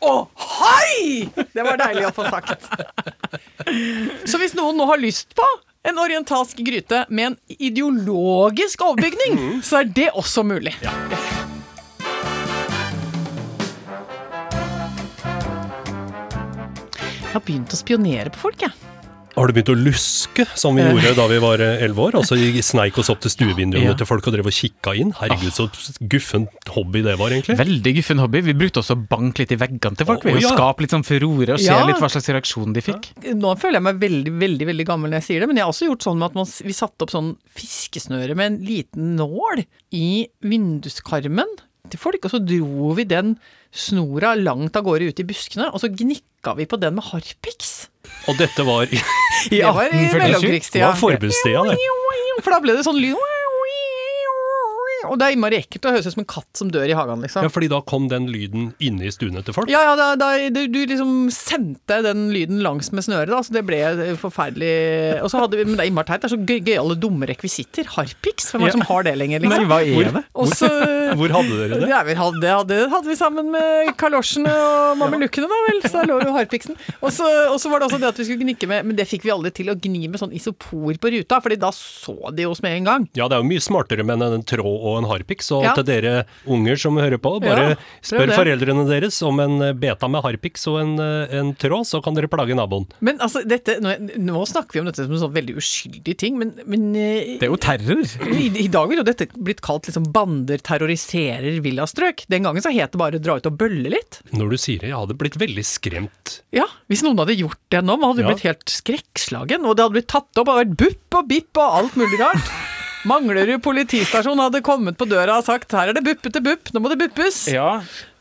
Å, 0.00 0.12
hei! 0.40 1.28
Det 1.52 1.64
var 1.64 1.76
deilig 1.80 2.06
å 2.08 2.12
få 2.16 2.24
sagt. 2.32 2.64
Så 4.24 4.40
hvis 4.40 4.54
noen 4.56 4.78
nå 4.80 4.86
har 4.88 5.00
lyst 5.00 5.34
på 5.36 5.44
en 5.88 6.00
orientalsk 6.00 6.56
gryte 6.64 7.04
med 7.08 7.32
en 7.32 7.36
ideologisk 7.60 8.80
overbygning, 8.84 9.60
så 9.64 9.82
er 9.82 9.90
det 9.92 10.08
også 10.16 10.44
mulig. 10.46 10.74
Jeg 17.20 17.34
har 17.36 17.44
begynt 17.46 17.76
å 17.76 17.78
spionere 17.78 18.32
på 18.34 18.48
folk, 18.48 18.64
jeg. 18.64 18.89
Har 19.40 19.48
du 19.48 19.54
begynt 19.56 19.70
å 19.72 19.76
luske, 19.78 20.44
som 20.58 20.76
vi 20.76 20.84
gjorde 20.84 21.14
da 21.16 21.24
vi 21.30 21.38
var 21.40 21.62
eh, 21.64 21.80
elleve 21.86 22.02
år? 22.10 22.18
Altså 22.20 22.36
sneik 22.66 22.98
oss 23.00 23.08
opp 23.12 23.22
til 23.24 23.32
stuevinduene 23.32 23.86
Ja. 23.88 23.94
til 23.96 24.08
folk 24.08 24.26
og 24.28 24.34
drev 24.36 24.50
og 24.50 24.52
kikka 24.52 24.92
inn. 25.00 25.14
Herregud, 25.16 25.54
så 25.56 25.68
guffen 26.12 26.44
hobby 26.74 27.00
det 27.06 27.16
var, 27.16 27.32
egentlig. 27.32 27.56
Veldig 27.56 27.94
guffen 27.96 28.20
hobby. 28.20 28.42
Vi 28.50 28.56
brukte 28.60 28.82
også 28.82 28.98
å 28.98 29.02
banke 29.08 29.40
litt 29.40 29.54
i 29.56 29.58
veggene 29.60 29.96
til 29.96 30.08
folk. 30.10 30.26
Oh, 30.28 30.36
vi 30.36 30.44
ja. 30.44 30.52
skape 30.52 30.84
litt 30.84 30.92
sånn 30.92 31.06
furore 31.08 31.56
og 31.56 31.62
se 31.62 31.72
Ja. 31.72 31.80
litt 31.88 32.02
hva 32.02 32.10
slags 32.12 32.28
reaksjon 32.28 32.76
de 32.76 32.84
fikk. 32.84 33.10
Nå 33.32 33.54
føler 33.56 33.80
jeg 33.80 33.86
meg 33.88 34.02
veldig 34.04 34.36
veldig, 34.44 34.66
veldig 34.74 34.86
gammel 34.86 35.10
når 35.10 35.22
jeg 35.22 35.28
sier 35.30 35.40
det, 35.40 35.48
men 35.48 35.56
jeg 35.56 35.64
har 35.64 35.72
også 35.72 35.88
gjort 35.88 36.04
sånn 36.04 36.18
med 36.20 36.26
at 36.30 36.34
man, 36.34 36.46
vi 36.68 36.76
satte 36.76 37.06
opp 37.06 37.10
sånn 37.16 37.32
fiskesnøre 37.56 38.36
med 38.36 38.46
en 38.52 38.60
liten 38.66 39.16
nål 39.16 39.64
i 39.96 40.28
vinduskarmen 40.44 41.56
til 41.92 42.00
folk, 42.02 42.24
og 42.24 42.32
så 42.32 42.40
dro 42.42 42.92
vi 42.98 43.06
den 43.08 43.34
snora 43.70 44.34
langt 44.38 44.76
av 44.78 44.86
gårde 44.86 45.10
ut 45.10 45.22
i 45.22 45.26
buskene, 45.28 45.68
og 45.70 45.82
så 45.82 45.90
gnikka 45.92 46.56
vi 46.58 46.66
på 46.70 46.78
den 46.80 46.96
med 46.98 47.06
harpiks. 47.10 47.88
Og 48.30 48.38
dette 48.40 48.64
var 48.66 48.86
i 48.88 48.98
1847. 48.98 49.50
Det 49.50 49.62
var 49.64 49.86
i 49.88 50.04
mellomkrigstida. 50.18 50.80
Det 50.80 50.88
var 50.88 50.98
forbudstida, 51.00 51.62
det. 51.70 51.76
For 52.40 52.54
da 52.54 52.60
ble 52.64 52.74
det 52.76 52.84
sånn 52.86 52.98
Og 55.08 55.16
det 55.20 55.26
er 55.30 55.36
innmari 55.36 55.58
ekkelt 55.62 55.86
å 55.88 55.92
høres 55.94 56.06
ut 56.10 56.14
som 56.16 56.22
en 56.24 56.28
katt 56.28 56.60
som 56.60 56.70
dør 56.72 56.88
i 56.90 56.96
hagen, 56.96 57.22
liksom. 57.24 57.44
Ja, 57.46 57.50
fordi 57.52 57.68
da 57.72 57.80
kom 57.86 58.08
den 58.10 58.26
lyden 58.30 58.70
inne 58.82 59.06
i 59.08 59.12
stuene 59.14 59.42
til 59.46 59.54
folk. 59.56 59.70
Ja, 59.72 59.80
ja, 59.88 59.94
da, 59.98 60.08
da, 60.20 60.30
du, 60.52 60.60
du 60.68 60.80
liksom 60.90 61.30
sendte 61.34 62.00
den 62.04 62.28
lyden 62.34 62.60
langs 62.64 62.90
med 62.92 63.06
snøret, 63.06 63.30
da, 63.32 63.40
så 63.46 63.54
det 63.56 63.62
ble 63.68 63.80
forferdelig 64.20 64.70
Og 65.24 65.30
så 65.32 65.40
hadde 65.42 65.58
vi, 65.60 65.64
Men 65.68 65.76
det 65.78 65.84
er 65.86 65.90
innmari 65.90 66.10
teit, 66.10 66.22
det 66.24 66.30
er 66.30 66.34
så 66.34 66.40
gøy- 66.40 66.62
gøyale 66.66 66.96
dumme 67.00 67.28
rekvisitter. 67.30 67.88
Harpiks, 67.96 68.50
hvem 68.52 68.64
er 68.66 68.70
det 68.70 68.76
som 68.78 68.84
har 68.90 69.06
det 69.06 69.14
lenger, 69.20 69.40
Nei, 69.44 69.48
liksom? 69.50 69.68
hva 69.70 69.80
er 69.84 70.12
det? 70.18 70.24
Og 70.34 70.52
så 70.56 70.70
Hvor 71.20 71.34
hadde 71.34 71.56
dere 71.58 71.80
det? 71.82 71.88
ja, 71.90 72.02
vi 72.06 72.14
hadde, 72.18 72.40
det 72.44 72.52
hadde, 72.54 72.80
hadde 72.92 73.10
vi 73.10 73.16
sammen 73.18 73.50
med 73.54 73.92
kalosjene 74.00 74.52
og 74.52 74.98
mamelukkene, 75.00 75.48
da 75.50 75.60
vel. 75.68 75.80
Så 75.86 75.94
da 75.96 76.04
lå 76.10 76.20
jo 76.22 76.34
harpiksen. 76.36 76.76
Og 77.00 77.10
så, 77.14 77.26
og 77.50 77.58
så 77.62 77.70
var 77.72 77.82
det 77.82 77.88
også 77.90 78.00
det 78.02 78.10
at 78.12 78.20
vi 78.20 78.26
skulle 78.28 78.44
gnikke 78.44 78.68
med 78.70 78.86
Men 78.88 78.98
det 78.98 79.06
fikk 79.10 79.24
vi 79.26 79.32
aldri 79.34 79.50
til 79.56 79.72
å 79.72 79.76
gni 79.80 80.06
med 80.10 80.20
sånn 80.20 80.34
isopor 80.36 80.96
på 81.00 81.12
ruta, 81.16 81.40
Fordi 81.42 81.58
da 81.60 81.70
så 81.74 82.14
de 82.36 82.46
oss 82.48 82.62
med 82.64 82.76
en 82.78 82.88
gang. 82.90 83.08
Ja, 83.18 83.26
det 83.30 83.38
er 83.38 83.42
jo 83.44 83.48
mye 83.50 83.62
smartere 83.64 84.04
med 84.06 84.22
en 84.26 84.44
tråd 84.46 84.68
og 84.89 84.89
en 84.98 85.04
harpiks, 85.10 85.50
og 85.52 85.64
Ja. 85.64 85.74
til 85.74 85.84
dere 85.84 86.24
unger 86.46 86.76
som 86.76 86.96
hører 86.96 87.18
på, 87.18 87.40
bare 87.40 87.70
Ja, 87.70 87.74
spør 88.02 88.26
det. 88.26 88.36
foreldrene 88.36 88.86
deres 88.88 89.20
om 89.22 89.38
en 89.40 89.58
beta 89.78 90.08
med 90.08 90.22
harpiks 90.22 90.66
og 90.66 90.80
en, 90.80 90.98
eh, 90.98 91.38
en 91.38 91.54
tråd, 91.54 91.86
så 91.86 92.02
kan 92.02 92.14
dere 92.14 92.28
plage 92.28 92.54
naboen. 92.56 92.86
Men 93.00 93.18
altså, 93.18 93.44
dette, 93.46 93.78
nå, 93.80 93.94
nå 94.18 94.44
snakker 94.48 94.72
vi 94.72 94.80
om 94.80 94.86
dette 94.86 95.04
som 95.04 95.12
en 95.12 95.18
sånn 95.22 95.34
veldig 95.34 95.56
uskyldig 95.56 96.16
ting, 96.16 96.38
men, 96.38 96.54
men 96.66 96.94
eh, 96.96 97.38
Det 97.38 97.42
er 97.48 97.52
jo 97.52 97.56
terror. 97.56 98.04
I, 98.32 98.48
I 98.64 98.68
dag 98.68 98.88
ville 98.88 99.04
jo 99.04 99.08
dette 99.12 99.28
blitt 99.36 99.60
kalt 99.60 99.86
liksom 99.86 100.10
bander 100.12 100.58
terroriserer 100.58 101.60
villastrøk. 101.62 102.24
Den 102.28 102.42
gangen 102.44 102.62
så 102.62 102.72
het 102.72 102.92
det 102.92 102.98
bare 102.98 103.18
dra 103.20 103.36
ut 103.36 103.46
og 103.46 103.56
bølle 103.58 103.90
litt. 103.90 104.20
Når 104.32 104.50
du 104.50 104.56
sier 104.56 104.78
det, 104.80 104.88
jeg 104.90 104.98
hadde 104.98 105.16
blitt 105.20 105.36
veldig 105.40 105.64
skremt. 105.64 106.40
Ja, 106.52 106.64
Hvis 106.90 107.02
noen 107.04 107.18
hadde 107.18 107.36
gjort 107.38 107.58
det 107.70 107.84
nå, 107.84 107.98
man 107.98 108.14
hadde 108.16 108.24
Ja. 108.26 108.32
blitt 108.34 108.42
helt 108.42 108.64
skrekkslagen. 108.66 109.64
Og 109.64 109.76
det 109.76 109.84
hadde 109.84 109.92
blitt 109.94 110.08
tatt 110.08 110.36
opp 110.36 110.48
og 110.48 110.58
vært 110.66 110.76
bupp 110.76 111.14
og 111.20 111.28
bipp 111.28 111.56
og 111.56 111.78
alt 111.84 111.94
mulig 111.96 112.18
rart. 112.18 112.50
Manglerud 113.08 113.62
politistasjon 113.64 114.40
hadde 114.42 114.60
kommet 114.64 114.98
på 115.00 115.06
døra 115.08 115.38
og 115.40 115.46
sagt 115.46 115.72
'her 115.72 115.88
er 115.88 115.96
det 115.96 116.04
buppete 116.04 116.42
bupp, 116.44 116.68
nå 116.74 116.82
må 116.84 116.90
det 116.92 117.00
buppes'. 117.00 117.46
Ja. 117.48 117.80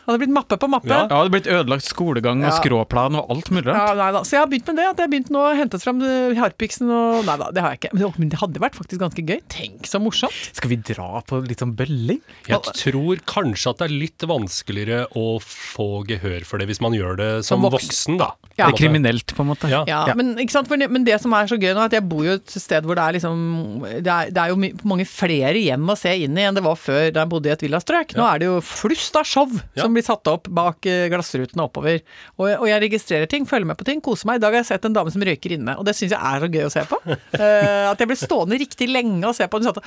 Hadde 0.10 0.19
blitt 0.24 0.34
mappe 0.34 0.58
på 0.58 0.67
mappe. 0.72 0.89
Ja. 0.89 1.04
Det 1.06 1.13
hadde 1.15 1.34
blitt 1.36 1.48
ødelagt 1.54 1.86
skolegang 1.86 2.41
og 2.41 2.50
Ja. 2.50 2.56
skråplan 2.58 3.15
og 3.19 3.30
alt 3.30 3.52
mulig 3.54 3.67
rart. 3.69 3.78
Ja, 3.78 3.93
nei 4.00 4.12
da. 4.15 4.22
Så 4.26 4.32
jeg 4.36 4.41
har 4.41 4.48
begynt 4.50 4.67
med 4.72 4.76
det. 4.82 4.86
At 4.89 4.98
jeg 4.98 5.06
har 5.06 5.12
begynt 5.13 5.30
nå 5.30 5.41
å 5.45 5.56
hente 5.56 5.78
frem 5.80 6.02
harpiksen 6.39 6.89
og 6.89 7.26
Nei 7.30 7.36
da, 7.38 7.50
det 7.52 7.62
har 7.62 7.76
jeg 7.76 7.80
ikke. 7.84 8.17
Men 8.17 8.30
det, 8.30 8.39
hadde 8.41 8.60
vært 8.63 8.76
faktisk 8.80 9.00
ganske 9.04 9.22
gøy. 9.26 9.39
Tenk 9.52 9.86
så 9.86 10.00
morsomt. 10.02 10.34
Skal 10.56 10.69
vi 10.72 10.78
dra 10.78 11.22
på 11.28 11.41
litt 11.45 11.60
sånn 11.62 11.76
bølling? 11.78 12.22
Jeg 12.48 12.62
tror 12.74 13.22
kanskje 13.30 13.69
at 13.69 13.78
det 13.84 13.88
er 13.89 13.93
litt 14.00 14.26
vanskeligere 14.26 15.06
å 15.19 15.39
få 15.43 16.06
gehør 16.10 16.45
for 16.48 16.58
det 16.62 16.67
hvis 16.69 16.82
man 16.82 16.93
gjør 16.98 17.17
det 17.19 17.30
som, 17.45 17.62
Som 17.62 17.69
voksen, 17.69 18.17
voksen. 18.17 18.17
da. 18.17 18.32
Ja. 18.58 18.67
Det 18.69 18.74
er 18.74 18.78
kriminelt, 18.82 19.36
på 19.36 19.43
en 19.45 19.52
måte. 19.54 19.69
Ja. 19.69 19.84
Ja, 19.88 20.06
Ja. 20.08 20.13
Men, 20.15 20.36
ikke 20.38 20.52
sant? 20.52 20.67
Det- 20.69 20.89
men 20.89 21.04
det 21.04 21.19
som 21.22 21.32
er 21.34 21.45
så 21.45 21.58
gøy 21.60 21.74
nå, 21.76 21.82
er 21.82 21.86
at 21.86 21.91
jeg 21.91 22.08
bor 22.10 22.24
jo 22.24 22.34
et 22.34 22.50
sted 22.50 22.84
hvor 22.84 22.95
det 22.95 23.04
er 23.04 23.13
liksom 23.19 23.82
Det 24.04 24.08
er, 24.08 24.32
det 24.32 24.38
er 24.38 24.50
jo 24.50 24.56
mange 24.84 25.06
flere 25.08 25.54
hjem 25.60 25.86
å 25.88 25.98
se 25.98 26.10
inn 26.24 26.38
i 26.38 26.41
enn 26.41 26.56
det 26.56 26.63
var 26.63 26.76
før 26.76 27.12
da 27.13 27.22
jeg 27.26 27.30
bodde 27.30 27.45
i 27.48 27.52
et 27.52 27.60
villastrøk. 27.62 28.15
Nå 28.15 28.24
er 28.34 28.39
det 28.39 28.45
jo 28.48 28.60
flust 28.62 29.15
av 29.15 29.26
show 29.26 29.48
Ja. 29.76 29.84
som 29.84 29.93
blir 29.93 29.98
satt 30.05 30.29
opp 30.31 30.49
bak 30.55 30.85
eh, 30.89 31.07
glassrutene 31.12 31.65
oppover. 31.65 31.99
Og, 32.38 32.45
og 32.47 32.65
jeg 32.69 32.83
registrerer 32.85 33.29
ting, 33.29 33.47
følger 33.49 33.69
med 33.71 33.79
på 33.79 33.88
ting, 33.88 34.01
koser 34.03 34.29
meg. 34.29 34.39
I 34.39 34.43
dag 34.43 34.55
har 34.55 34.63
jeg 34.63 34.69
sett 34.71 34.88
en 34.89 34.95
dame 34.95 35.13
som 35.13 35.23
røyker 35.25 35.55
inne, 35.55 35.75
og 35.79 35.88
det 35.88 35.95
syns 35.97 36.15
jeg 36.15 36.19
er 36.19 36.43
så 36.43 36.51
gøy 36.51 36.65
å 36.65 36.73
se 36.73 36.85
på. 36.89 36.99
Uh, 37.05 37.85
at 37.91 38.01
jeg 38.01 38.12
ble 38.12 38.19
stående 38.19 38.59
riktig 38.62 38.89
lenge 38.91 39.23
og 39.29 39.38
se 39.38 39.47
på. 39.49 39.62
Hun 39.62 39.69
satt, 39.69 39.81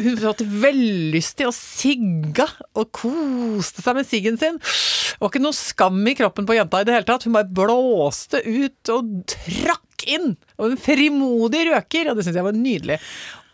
hun 0.00 0.22
satt 0.22 0.44
vellystig 0.64 1.48
og 1.48 1.56
sigga 1.56 2.48
og 2.74 2.90
koste 2.96 3.84
seg 3.84 3.98
med 3.98 4.08
siggen 4.08 4.40
sin. 4.40 4.60
Det 4.60 5.20
var 5.22 5.32
ikke 5.32 5.44
noe 5.44 5.56
skam 5.56 6.00
i 6.08 6.16
kroppen 6.18 6.48
på 6.48 6.56
jenta 6.56 6.82
i 6.82 6.88
det 6.88 6.96
hele 6.96 7.08
tatt. 7.08 7.26
Hun 7.28 7.36
bare 7.36 7.54
blåste 7.60 8.42
ut 8.46 8.94
og 8.94 9.14
trakk 9.30 10.06
inn. 10.08 10.34
Og 10.60 10.72
en 10.72 10.80
frimodig 10.80 11.66
røker, 11.70 12.10
og 12.10 12.18
det 12.18 12.26
syns 12.26 12.38
jeg 12.40 12.46
var 12.46 12.56
nydelig. 12.56 13.00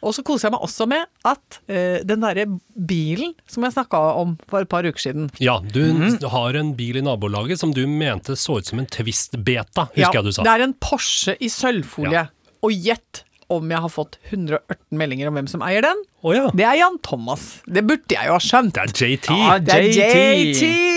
Og 0.06 0.14
så 0.14 0.22
koser 0.26 0.48
jeg 0.48 0.54
meg 0.54 0.64
også 0.66 0.86
med 0.90 1.06
at 1.26 1.58
uh, 1.66 1.98
den 2.06 2.22
derre 2.22 2.46
bilen 2.88 3.34
som 3.50 3.66
jeg 3.66 3.74
snakka 3.76 4.00
om 4.22 4.36
for 4.46 4.62
et 4.62 4.70
par 4.70 4.86
uker 4.86 5.02
siden 5.02 5.28
Ja, 5.42 5.58
du 5.60 5.82
har 6.30 6.58
en 6.58 6.74
bil 6.78 7.00
i 7.00 7.04
nabolaget 7.04 7.60
som 7.62 7.74
du 7.74 7.84
mente 7.90 8.38
så 8.38 8.60
ut 8.60 8.70
som 8.70 8.82
en 8.82 8.88
Twist-beta, 8.90 9.88
husker 9.96 10.20
jeg 10.20 10.28
du 10.28 10.34
sa. 10.34 10.46
Det 10.46 10.56
er 10.56 10.66
en 10.68 10.76
Porsche 10.80 11.36
i 11.42 11.50
sølvfolie. 11.52 12.26
Ja. 12.26 12.54
Og 12.64 12.72
gjett 12.72 13.24
om 13.52 13.70
jeg 13.70 13.78
har 13.78 13.92
fått 13.92 14.16
118 14.30 14.98
meldinger 14.98 15.30
om 15.30 15.36
hvem 15.38 15.48
som 15.50 15.62
eier 15.62 15.84
den. 15.86 16.00
Oh, 16.26 16.32
ja. 16.34 16.48
Det 16.56 16.66
er 16.66 16.80
Jan 16.80 16.98
Thomas. 17.06 17.60
Det 17.66 17.84
burde 17.86 18.16
jeg 18.16 18.26
jo 18.26 18.34
ha 18.34 18.42
skjønt. 18.42 18.74
Det 18.74 18.86
er 18.86 19.12
JT. 19.14 19.28
Ja, 19.30 19.58
Det 19.62 19.76
er 19.76 19.90
JT. 19.90 20.62
JT 20.64 20.96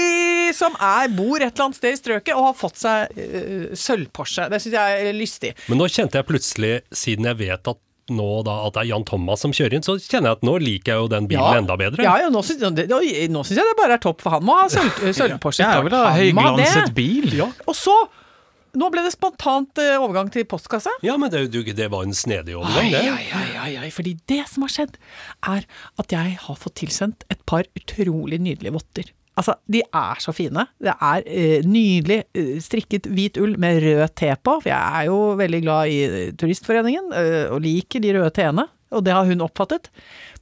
som 0.60 0.74
er, 0.82 1.12
bor 1.14 1.38
et 1.38 1.52
eller 1.52 1.68
annet 1.68 1.78
sted 1.78 1.94
i 1.94 2.00
strøket 2.00 2.34
og 2.36 2.50
har 2.50 2.56
fått 2.58 2.80
seg 2.82 3.14
uh, 3.20 3.70
sølv-Porsche. 3.78 4.48
Det 4.52 4.62
syns 4.64 4.78
jeg 4.80 5.06
er 5.12 5.18
lystig. 5.18 5.54
Men 5.70 5.82
nå 5.82 5.90
kjente 5.92 6.20
jeg 6.20 6.28
plutselig, 6.30 6.74
siden 6.90 7.30
jeg 7.30 7.40
vet 7.44 7.72
at 7.74 7.80
nå 8.14 8.28
da 8.48 8.56
at 8.68 8.76
det 8.78 8.84
er 8.86 8.90
Jan 8.92 9.06
Thomas 9.08 9.44
som 9.46 9.52
kjører 9.56 9.78
inn, 9.80 9.86
så 9.86 9.98
kjenner 10.02 10.32
jeg 10.34 10.40
at 10.40 10.46
nå 10.48 10.56
liker 10.64 10.94
jeg 10.94 11.04
jo 11.04 11.10
den 11.12 11.28
bilen 11.32 11.64
enda 11.64 11.76
bedre. 11.80 12.04
Ja, 12.06 12.16
ja, 12.24 12.30
nå 12.34 12.42
syns 12.46 12.62
jeg, 12.64 12.76
det 12.78 13.76
bare 13.80 13.98
er 13.98 14.04
topp, 14.04 14.22
for 14.26 14.36
han 14.38 14.46
må 14.48 14.56
ha 14.60 14.68
sølv- 14.72 15.12
sølv-Porsche. 15.16 15.66
Jeg 15.66 15.86
vil 15.88 15.98
ha 15.98 16.10
høyglanset 16.18 16.94
bil. 16.98 17.30
Ja. 17.44 17.52
Og 17.68 17.78
så 17.78 17.96
Nå 18.78 18.86
ble 18.94 19.02
det 19.02 19.10
spontant 19.16 19.80
eh, 19.82 19.96
overgang 19.98 20.28
til 20.30 20.44
postkassa. 20.46 20.92
Ja, 21.02 21.16
men 21.18 21.32
det, 21.34 21.40
du, 21.50 21.64
det 21.66 21.88
var 21.90 22.04
en 22.06 22.14
snedig 22.14 22.54
overgang, 22.54 22.92
det. 22.94 23.00
Ai, 23.02 23.24
ai, 23.34 23.48
ai, 23.58 23.72
ai, 23.82 23.90
fordi 23.90 24.12
det 24.30 24.44
som 24.46 24.62
har 24.62 24.70
skjedd, 24.70 25.00
er 25.50 25.66
at 25.98 26.14
jeg 26.14 26.36
har 26.44 26.60
fått 26.62 26.76
tilsendt 26.78 27.26
et 27.34 27.42
par 27.50 27.66
utrolig 27.74 28.38
nydelige 28.38 28.76
votter. 28.78 29.10
Altså, 29.40 29.56
de 29.72 29.82
er 29.86 30.20
så 30.20 30.34
fine. 30.36 30.66
Det 30.84 30.92
er 30.92 31.24
eh, 31.26 31.66
nydelig 31.68 32.20
eh, 32.36 32.56
strikket 32.64 33.08
hvit 33.08 33.40
ull 33.40 33.56
med 33.62 33.80
rød 33.86 34.16
te 34.20 34.34
på, 34.36 34.58
for 34.60 34.68
jeg 34.72 35.00
er 35.00 35.08
jo 35.08 35.20
veldig 35.40 35.62
glad 35.64 35.94
i 35.94 36.00
eh, 36.08 36.32
Turistforeningen 36.40 37.14
eh, 37.16 37.46
og 37.54 37.62
liker 37.64 38.04
de 38.04 38.12
røde 38.18 38.34
teene, 38.36 38.66
og 38.92 39.06
det 39.06 39.16
har 39.16 39.30
hun 39.30 39.46
oppfattet. 39.46 39.88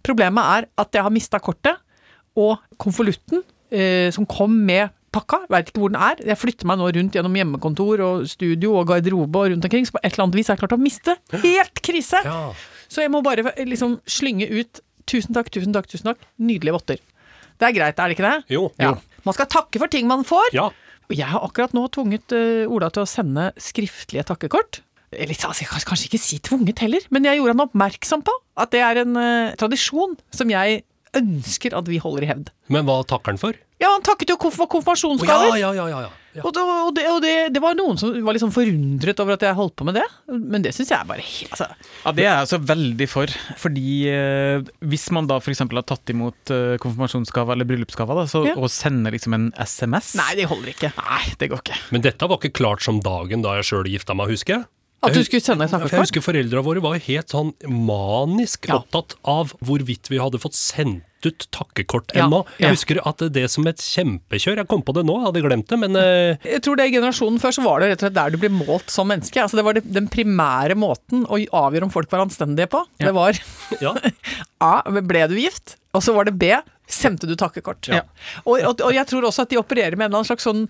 Problemet 0.06 0.54
er 0.58 0.70
at 0.82 0.98
jeg 0.98 1.06
har 1.06 1.14
mista 1.14 1.42
kortet, 1.44 1.78
og 2.38 2.58
konvolutten 2.82 3.42
eh, 3.74 4.10
som 4.14 4.26
kom 4.30 4.54
med 4.66 4.94
pakka, 5.14 5.44
veit 5.50 5.70
ikke 5.72 5.82
hvor 5.82 5.94
den 5.94 6.02
er. 6.02 6.20
Jeg 6.32 6.40
flytter 6.42 6.70
meg 6.70 6.80
nå 6.80 6.90
rundt 6.94 7.16
gjennom 7.18 7.38
hjemmekontor 7.38 8.04
og 8.06 8.26
studio 8.30 8.76
og 8.78 8.90
garderobe 8.92 9.44
og 9.44 9.54
rundt 9.54 9.66
omkring, 9.70 9.86
så 9.88 9.96
på 9.96 10.02
et 10.04 10.12
eller 10.14 10.28
annet 10.28 10.40
vis 10.40 10.50
har 10.52 10.58
jeg 10.58 10.64
klart 10.66 10.78
å 10.78 10.82
miste. 10.82 11.18
Helt 11.46 11.82
krise! 11.86 12.22
Ja. 12.26 12.42
Så 12.88 13.04
jeg 13.04 13.12
må 13.12 13.22
bare 13.26 13.52
liksom 13.68 13.98
slynge 14.08 14.48
ut 14.48 14.82
tusen 15.08 15.36
takk, 15.36 15.50
tusen 15.54 15.76
takk, 15.76 15.90
tusen 15.92 16.12
takk. 16.12 16.28
Nydelige 16.40 16.76
votter. 16.76 17.02
Det 17.58 17.70
er 17.70 17.76
greit, 17.76 18.00
er 18.00 18.10
det 18.10 18.18
ikke 18.18 18.28
det? 18.28 18.38
Jo. 18.54 18.68
Ja. 18.82 18.96
Man 19.26 19.36
skal 19.36 19.50
takke 19.52 19.82
for 19.82 19.92
ting 19.92 20.10
man 20.10 20.26
får. 20.28 20.54
Ja. 20.56 20.70
Jeg 21.14 21.30
har 21.32 21.46
akkurat 21.46 21.74
nå 21.76 21.86
tvunget 21.94 22.36
uh, 22.36 22.68
Ola 22.72 22.90
til 22.94 23.06
å 23.06 23.10
sende 23.10 23.50
skriftlige 23.62 24.26
takkekort. 24.28 24.82
Eller 25.16 25.34
altså, 25.34 25.64
jeg 25.64 25.72
kan 25.72 25.86
kanskje 25.88 26.10
ikke 26.10 26.20
si 26.20 26.38
tvunget 26.44 26.82
heller, 26.84 27.06
men 27.16 27.26
jeg 27.26 27.40
gjorde 27.40 27.56
han 27.56 27.64
oppmerksom 27.64 28.26
på 28.28 28.34
at 28.60 28.74
det 28.76 28.82
er 28.84 29.02
en 29.06 29.16
uh, 29.16 29.56
tradisjon 29.60 30.18
som 30.36 30.52
jeg 30.52 30.84
ønsker 31.18 31.76
at 31.78 31.88
vi 31.88 32.02
holder 32.04 32.26
i 32.28 32.30
hevd. 32.34 32.52
Men 32.74 32.86
hva 32.88 33.00
takker 33.08 33.34
han 33.34 33.42
for? 33.42 33.58
Ja, 33.78 33.92
han 33.94 34.02
takket 34.06 34.32
jo 34.34 34.38
for 34.50 34.66
konfirmasjonsgaver. 34.72 35.54
ja, 35.60 35.70
ja, 35.70 35.86
ja, 35.86 36.00
ja. 36.02 36.10
ja. 36.34 36.42
Og, 36.42 36.52
det, 36.54 36.62
og, 36.66 36.90
det, 36.98 37.04
og 37.10 37.20
det, 37.22 37.34
det 37.54 37.62
var 37.62 37.76
noen 37.78 37.98
som 37.98 38.14
var 38.26 38.38
sånn 38.42 38.54
forundret 38.54 39.20
over 39.22 39.36
at 39.38 39.46
jeg 39.46 39.58
holdt 39.58 39.76
på 39.78 39.86
med 39.86 39.98
det, 39.98 40.06
men 40.34 40.62
det 40.66 40.72
syns 40.74 40.92
jeg 40.94 40.98
er 41.00 41.08
bare 41.10 41.24
helt 41.26 41.54
altså, 41.54 41.68
Ja, 42.06 42.12
Det 42.18 42.24
er 42.24 42.30
jeg 42.30 42.44
altså 42.46 42.60
veldig 42.72 43.08
for. 43.10 43.34
Fordi 43.62 43.86
eh, 44.14 44.66
hvis 44.86 45.08
man 45.18 45.30
da 45.30 45.38
f.eks. 45.42 45.62
har 45.66 45.86
tatt 45.90 46.14
imot 46.14 46.54
eh, 46.54 46.78
konfirmasjonsgave 46.82 47.54
eller 47.54 47.70
bryllupsgave, 47.70 48.18
da, 48.22 48.26
så, 48.30 48.44
Ja. 48.50 48.56
og 48.58 48.70
sender 48.74 49.14
liksom 49.14 49.38
en 49.38 49.50
SMS 49.62 50.14
Nei, 50.18 50.32
det 50.42 50.50
holder 50.50 50.74
ikke. 50.74 50.92
Nei, 50.98 51.22
det 51.42 51.52
går 51.54 51.62
ikke. 51.66 51.78
Men 51.94 52.06
dette 52.06 52.30
var 52.34 52.42
ikke 52.42 52.58
klart 52.62 52.86
som 52.86 53.02
dagen 53.06 53.46
da 53.46 53.58
jeg 53.60 53.70
sjøl 53.72 53.90
gifta 53.94 54.18
meg, 54.18 54.34
husker 54.34 54.60
jeg. 54.60 54.70
At 55.06 55.14
du 55.14 55.22
skulle 55.22 55.46
sende 55.46 55.66
et 55.68 55.74
For 55.74 55.94
jeg 55.94 56.02
husker 56.08 56.24
foreldra 56.26 56.64
våre 56.66 56.82
var 56.82 56.98
helt 57.06 57.30
sånn 57.30 57.52
manisk 57.70 58.66
Ja. 58.66 58.80
opptatt 58.82 59.14
av 59.30 59.54
hvorvidt 59.62 60.10
vi 60.10 60.18
hadde 60.18 60.42
fått 60.42 60.58
sendt 60.58 61.06
ut 61.26 61.48
takkekort 61.56 62.14
Ja, 62.16 62.26
ennå. 62.26 62.44
ja. 62.58 62.68
Jeg 62.68 62.78
husker 62.78 63.02
at 63.08 63.24
det 63.34 63.48
som 63.50 63.66
et 63.70 63.82
kjempekjør 63.82 64.62
Jeg 64.62 64.70
kom 64.70 64.84
på 64.86 64.94
det 64.98 65.06
nå, 65.08 65.16
jeg 65.18 65.28
hadde 65.30 65.44
glemt 65.48 65.68
det, 65.72 65.80
men 65.82 65.98
uh... 65.98 66.38
Jeg 66.46 66.62
tror 66.66 66.78
det 66.78 66.88
i 66.90 66.94
generasjonen 66.98 67.42
før 67.42 67.56
så 67.58 67.66
var 67.66 67.82
det 67.82 67.90
rett 67.92 68.04
og 68.04 68.08
slett 68.08 68.18
der 68.20 68.36
du 68.36 68.40
ble 68.42 68.52
målt 68.54 68.94
som 68.94 69.10
menneske. 69.10 69.42
Altså 69.42 69.60
det 69.60 69.66
var 69.68 69.78
det, 69.78 69.86
den 69.98 70.08
primære 70.12 70.78
måten 70.78 71.26
å 71.26 71.40
avgjøre 71.40 71.90
om 71.90 71.94
folk 71.94 72.12
var 72.14 72.26
anstendige 72.28 72.70
på. 72.72 72.84
Ja. 73.02 73.10
Det 73.10 73.16
var 73.18 73.42
ja. 73.82 73.96
A. 74.72 74.74
Ble 75.02 75.28
du 75.32 75.38
gift? 75.40 75.78
Og 75.98 76.04
så 76.06 76.14
var 76.14 76.28
det 76.30 76.38
B. 76.38 76.52
sendte 76.88 77.28
du 77.28 77.36
takkekort. 77.40 77.90
Ja. 77.92 78.02
Og, 78.46 78.62
og, 78.62 78.82
og 78.86 78.94
jeg 78.96 79.08
tror 79.10 79.28
også 79.28 79.46
at 79.46 79.52
de 79.52 79.60
opererer 79.60 79.98
med 79.98 80.08
en 80.08 80.12
eller 80.12 80.22
annen 80.22 80.30
slags 80.30 80.48
sånn 80.48 80.66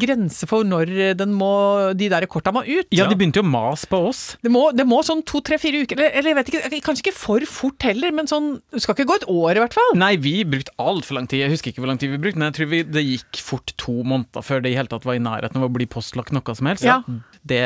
grense 0.00 0.46
for 0.48 0.66
når 0.66 0.92
den 1.18 1.34
må, 1.36 1.50
de 1.98 2.08
der 2.12 2.26
korta 2.30 2.54
må 2.54 2.62
ut. 2.66 2.88
Ja, 2.94 3.08
de 3.10 3.18
begynte 3.18 3.42
jo 3.42 3.46
å 3.46 3.50
mase 3.50 3.88
på 3.90 4.00
oss. 4.08 4.22
Det 4.44 4.52
må, 4.52 4.68
det 4.76 4.86
må 4.88 5.02
sånn 5.06 5.24
to, 5.26 5.42
tre, 5.44 5.58
fire 5.62 5.82
uker, 5.82 5.98
eller, 5.98 6.14
eller 6.16 6.32
jeg 6.32 6.38
vet 6.38 6.52
ikke, 6.52 6.82
kanskje 6.86 7.06
ikke 7.06 7.16
for 7.18 7.48
fort 7.50 7.86
heller, 7.86 8.14
men 8.14 8.30
sånn 8.30 8.56
Det 8.72 8.82
skal 8.82 8.96
ikke 8.96 9.08
gå 9.10 9.16
et 9.20 9.28
år 9.32 9.58
i 9.58 9.62
hvert 9.64 9.76
fall. 9.76 9.94
Nei, 9.98 10.12
vi 10.22 10.36
brukte 10.48 10.74
altfor 10.82 11.18
lang 11.18 11.26
tid. 11.30 11.42
Jeg 11.44 11.54
husker 11.54 11.72
ikke 11.72 11.82
hvor 11.84 11.90
lang 11.90 12.00
tid 12.02 12.14
vi 12.14 12.20
brukte, 12.22 12.40
men 12.40 12.50
jeg 12.50 12.58
tror 12.60 12.70
vi, 12.72 12.82
det 12.86 13.04
gikk 13.04 13.40
fort 13.42 13.74
to 13.80 13.98
måneder 14.06 14.44
før 14.46 14.62
det 14.64 14.72
i 14.72 14.78
hele 14.78 14.90
tatt 14.92 15.06
var 15.08 15.18
i 15.18 15.22
nærheten 15.22 15.60
av 15.60 15.66
å 15.68 15.72
bli 15.72 15.88
postlagt 15.90 16.34
noe 16.36 16.56
som 16.56 16.70
helst. 16.70 16.86
Ja. 16.86 17.00
Det 17.46 17.62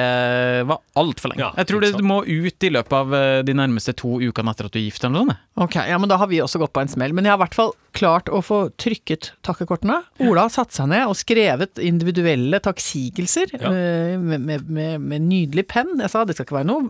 var 0.69 0.81
altfor 1.01 1.33
lenge. 1.33 1.45
Ja, 1.45 1.53
jeg 1.61 1.71
tror 1.71 1.85
det 1.85 1.93
du 1.97 2.05
må 2.07 2.21
ut 2.27 2.67
i 2.67 2.73
løpet 2.73 2.97
av 2.97 3.15
eh, 3.17 3.41
de 3.47 3.55
nærmeste 3.57 3.95
to 3.97 4.19
ukene 4.21 4.53
etter 4.53 4.69
at 4.69 4.75
du 4.75 4.81
er 4.81 4.87
gift. 4.87 5.05
eller 5.05 5.17
noe 5.17 5.35
sånt. 5.35 5.47
Ok, 5.61 5.77
ja, 5.91 5.99
men 6.01 6.11
da 6.11 6.17
har 6.21 6.31
vi 6.31 6.41
også 6.43 6.61
gått 6.63 6.73
på 6.77 6.83
en 6.85 6.93
smell. 6.93 7.15
Men 7.17 7.27
jeg 7.27 7.35
har 7.35 7.41
i 7.41 7.45
hvert 7.45 7.57
fall 7.57 7.75
klart 7.97 8.29
å 8.33 8.41
få 8.45 8.61
trykket 8.81 9.33
takkekortene. 9.47 10.01
Ola 10.27 10.47
har 10.47 10.53
satt 10.55 10.73
seg 10.77 10.89
ned 10.93 11.07
og 11.11 11.17
skrevet 11.19 11.79
individuelle 11.83 12.61
takksigelser 12.65 13.53
Ja. 13.59 13.71
eh, 13.73 14.17
med, 14.19 14.41
med, 14.47 14.71
med, 14.71 15.01
med 15.01 15.27
nydelig 15.27 15.67
penn. 15.69 15.97
Jeg 16.01 16.11
sa 16.13 16.25
det 16.25 16.37
skal 16.39 16.47
ikke 16.49 16.59
være 16.61 16.71
noe 16.71 16.89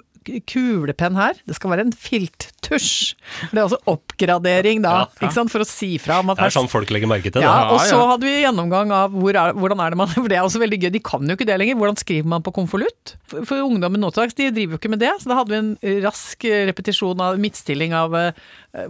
kulepenn 0.50 1.16
her, 1.18 1.38
det 1.48 1.56
skal 1.56 1.72
være 1.72 1.84
en 1.86 1.92
filttusj. 1.96 3.14
Det 3.50 3.56
er 3.58 3.62
altså 3.64 3.78
oppgradering 3.90 4.82
da, 4.84 4.92
Ja, 5.20 5.28
ja. 5.30 5.44
for 5.50 5.64
å 5.64 5.66
si 5.68 5.94
fra 6.02 6.18
om 6.20 6.30
at 6.32 6.38
Det 6.40 6.48
er 6.50 6.54
sånn 6.54 6.68
folk 6.70 6.90
legger 6.92 7.08
merke 7.10 7.30
til 7.30 7.40
det. 7.40 7.46
ja, 7.46 7.70
og 7.72 7.80
så 7.88 7.98
hadde 8.12 8.26
vi 8.28 8.42
gjennomgang 8.42 8.92
av 8.94 9.14
hvor 9.16 9.30
er, 9.34 9.54
hvordan 9.56 9.80
er 9.84 9.94
det 9.94 10.00
man 10.00 10.10
For 10.14 10.28
det 10.30 10.36
er 10.38 10.44
også 10.46 10.60
veldig 10.62 10.80
gøy, 10.82 10.90
de 10.94 11.02
kan 11.04 11.24
jo 11.26 11.36
ikke 11.38 11.48
det 11.48 11.56
lenger. 11.62 11.78
Hvordan 11.80 11.98
skriver 12.00 12.28
man 12.34 12.44
på 12.46 12.52
konvolutt? 12.54 13.14
For, 13.30 13.46
for 13.48 13.64
ungdommen 13.64 14.02
nå 14.02 14.10
til 14.12 14.24
dags, 14.26 14.36
de 14.38 14.50
driver 14.52 14.76
jo 14.76 14.80
ikke 14.82 14.92
med 14.92 15.02
det. 15.02 15.12
Så 15.22 15.30
da 15.30 15.38
hadde 15.40 15.54
vi 15.54 15.60
en 15.62 16.02
rask 16.04 16.44
eh, 16.48 16.66
repetisjon 16.70 17.20
av 17.24 17.40
midtstilling 17.40 17.94
av 17.96 18.14
eh, 18.18 18.32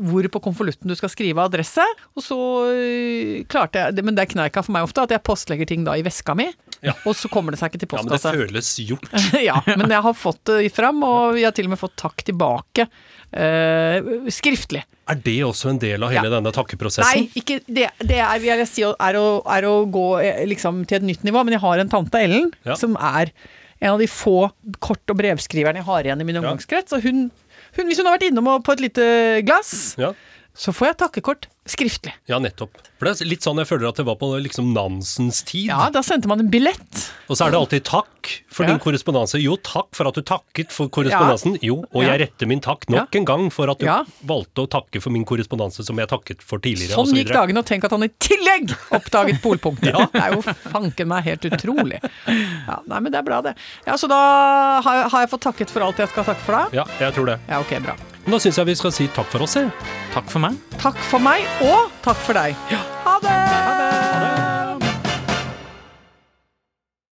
hvor 0.00 0.26
på 0.34 0.42
konvolutten 0.50 0.90
du 0.90 0.96
skal 0.98 1.12
skrive 1.12 1.46
adresse. 1.46 1.84
Og 2.18 2.24
så 2.26 2.40
eh, 2.74 3.44
klarte 3.50 3.86
jeg 3.86 3.96
det, 3.98 4.04
Men 4.06 4.18
det 4.18 4.26
er 4.26 4.34
kneika 4.34 4.64
for 4.66 4.74
meg 4.76 4.88
ofte 4.88 5.06
at 5.06 5.14
jeg 5.14 5.24
postlegger 5.26 5.68
ting 5.70 5.86
da 5.86 5.96
i 5.96 6.04
veska 6.06 6.34
mi. 6.38 6.50
Ja. 6.82 6.94
Og 7.04 7.12
så 7.18 7.28
kommer 7.28 7.52
det 7.52 7.60
seg 7.60 7.72
ikke 7.74 7.82
til 7.82 7.90
Ja, 7.98 8.02
men 8.06 8.14
det 8.14 8.22
føles 8.24 8.68
gjort. 8.88 9.08
ja, 9.50 9.58
men 9.76 9.92
jeg 9.92 10.04
har 10.06 10.14
fått 10.16 10.44
det 10.48 10.70
fram, 10.72 11.02
og 11.04 11.34
vi 11.36 11.44
har 11.44 11.52
til 11.56 11.68
og 11.68 11.74
med 11.74 11.80
fått 11.82 11.96
takk 12.00 12.24
tilbake. 12.24 12.86
Uh, 13.30 14.26
skriftlig. 14.32 14.82
Er 15.10 15.18
det 15.22 15.36
også 15.46 15.70
en 15.70 15.78
del 15.82 16.02
av 16.02 16.10
hele 16.14 16.26
Ja. 16.28 16.32
denne 16.38 16.52
takkeprosessen? 16.54 17.06
Nei, 17.06 17.28
ikke 17.38 17.60
det. 17.66 17.88
Det 18.00 18.18
er, 18.18 18.40
vil 18.42 18.52
jeg 18.52 18.68
si, 18.70 18.82
er, 18.86 19.18
å, 19.20 19.26
er 19.46 19.66
å 19.68 19.74
gå 19.92 20.06
eh, 20.24 20.42
liksom, 20.50 20.82
til 20.88 21.00
et 21.00 21.06
nytt 21.06 21.24
nivå. 21.26 21.42
Men 21.46 21.56
jeg 21.58 21.62
har 21.64 21.82
en 21.82 21.92
tante, 21.92 22.22
Ellen, 22.26 22.50
Ja. 22.66 22.74
som 22.80 22.96
er 22.96 23.32
en 23.80 23.94
av 23.94 24.00
de 24.02 24.08
få 24.10 24.50
kort- 24.82 25.08
og 25.12 25.16
brevskriverne 25.20 25.80
jeg 25.80 25.88
har 25.88 26.04
igjen 26.08 26.20
i 26.20 26.26
min 26.28 26.40
omgangskrets. 26.42 26.92
Og 26.96 27.04
hun, 27.06 27.30
hun, 27.76 27.86
hvis 27.88 28.00
hun 28.00 28.06
har 28.10 28.18
vært 28.18 28.28
innom 28.30 28.50
på 28.66 28.74
et 28.76 28.82
lite 28.88 29.06
glass, 29.48 29.94
Ja, 30.00 30.12
så 30.56 30.74
får 30.76 30.90
jeg 30.90 30.98
takkekort 31.04 31.46
skriftlig. 31.70 32.12
ja, 32.28 32.38
nettopp. 32.42 32.70
For 33.00 33.08
det 33.08 33.20
er 33.22 33.30
litt 33.30 33.40
sånn 33.46 33.56
jeg 33.62 33.66
føler 33.70 33.88
at 33.88 33.96
det 33.96 34.04
var 34.04 34.16
på 34.20 34.28
liksom 34.44 34.74
Nansens 34.76 35.42
tid. 35.48 35.68
Ja, 35.70 35.88
da 35.90 36.02
sendte 36.04 36.28
man 36.28 36.40
en 36.42 36.50
billett. 36.52 37.06
Og 37.30 37.38
så 37.38 37.46
er 37.46 37.54
det 37.54 37.60
alltid 37.60 37.84
takk 37.88 38.32
for 38.52 38.64
Ja. 38.66 38.70
din 38.74 38.78
korrespondanse. 38.82 39.40
Jo, 39.40 39.56
takk 39.56 39.88
for 39.96 40.06
at 40.10 40.14
du 40.14 40.20
takket 40.22 40.70
for 40.74 40.88
korrespondansen. 40.92 41.56
Jo, 41.62 41.78
og 41.94 42.02
Ja. 42.04 42.12
jeg 42.16 42.20
retter 42.28 42.46
min 42.46 42.60
takk 42.60 42.84
nok 42.90 43.14
en 43.16 43.24
gang 43.24 43.48
for 43.50 43.70
at 43.70 43.78
du 43.78 43.86
Ja. 43.86 44.02
valgte 44.26 44.66
å 44.66 44.68
takke 44.68 45.00
for 45.00 45.08
min 45.10 45.24
korrespondanse 45.24 45.82
som 45.84 45.96
jeg 45.96 46.08
takket 46.08 46.42
for 46.42 46.58
tidligere. 46.58 46.98
og 46.98 47.06
Sånn 47.06 47.14
så 47.14 47.24
gikk 47.24 47.32
dagen, 47.32 47.56
og 47.56 47.64
tenk 47.64 47.84
at 47.84 47.90
han 47.90 48.02
i 48.02 48.08
tillegg 48.20 48.74
oppdaget 48.92 49.40
polpunktet. 49.40 49.94
Det 50.12 50.20
er 50.20 50.32
jo 50.34 50.42
fanken 50.42 51.08
meg 51.08 51.24
helt 51.24 51.40
utrolig. 51.48 52.00
Ja, 52.28 52.80
nei, 52.86 53.00
men 53.00 53.10
det 53.12 53.18
er 53.18 53.22
bra, 53.22 53.40
det. 53.40 53.54
Ja, 53.86 53.94
Så 53.96 54.08
da 54.08 54.80
har 54.82 54.94
jeg, 55.02 55.10
har 55.10 55.20
jeg 55.24 55.30
fått 55.30 55.40
takket 55.40 55.70
for 55.70 55.80
alt 55.82 55.96
jeg 55.96 56.08
skal 56.10 56.24
takke 56.24 56.40
for 56.44 56.52
deg? 56.52 56.74
Ja, 56.74 56.84
jeg 57.00 57.14
tror 57.14 57.26
det. 57.26 57.38
Ja, 57.48 57.60
ok, 57.60 57.78
bra. 57.82 57.96
Men 58.26 58.32
da 58.32 58.38
syns 58.38 58.56
jeg 58.60 58.66
vi 58.66 58.74
skal 58.74 58.92
si 58.92 59.06
takk 59.08 59.26
for 59.32 59.40
oss, 59.42 59.54
jeg. 59.56 59.70
Takk 60.12 60.28
for 60.28 60.38
meg. 60.40 60.56
Takk 60.78 60.96
for 61.08 61.18
meg, 61.20 61.40
og 61.60 61.90
takk 62.04 62.20
for 62.24 62.36
deg. 62.36 62.56
Ja, 62.72 62.80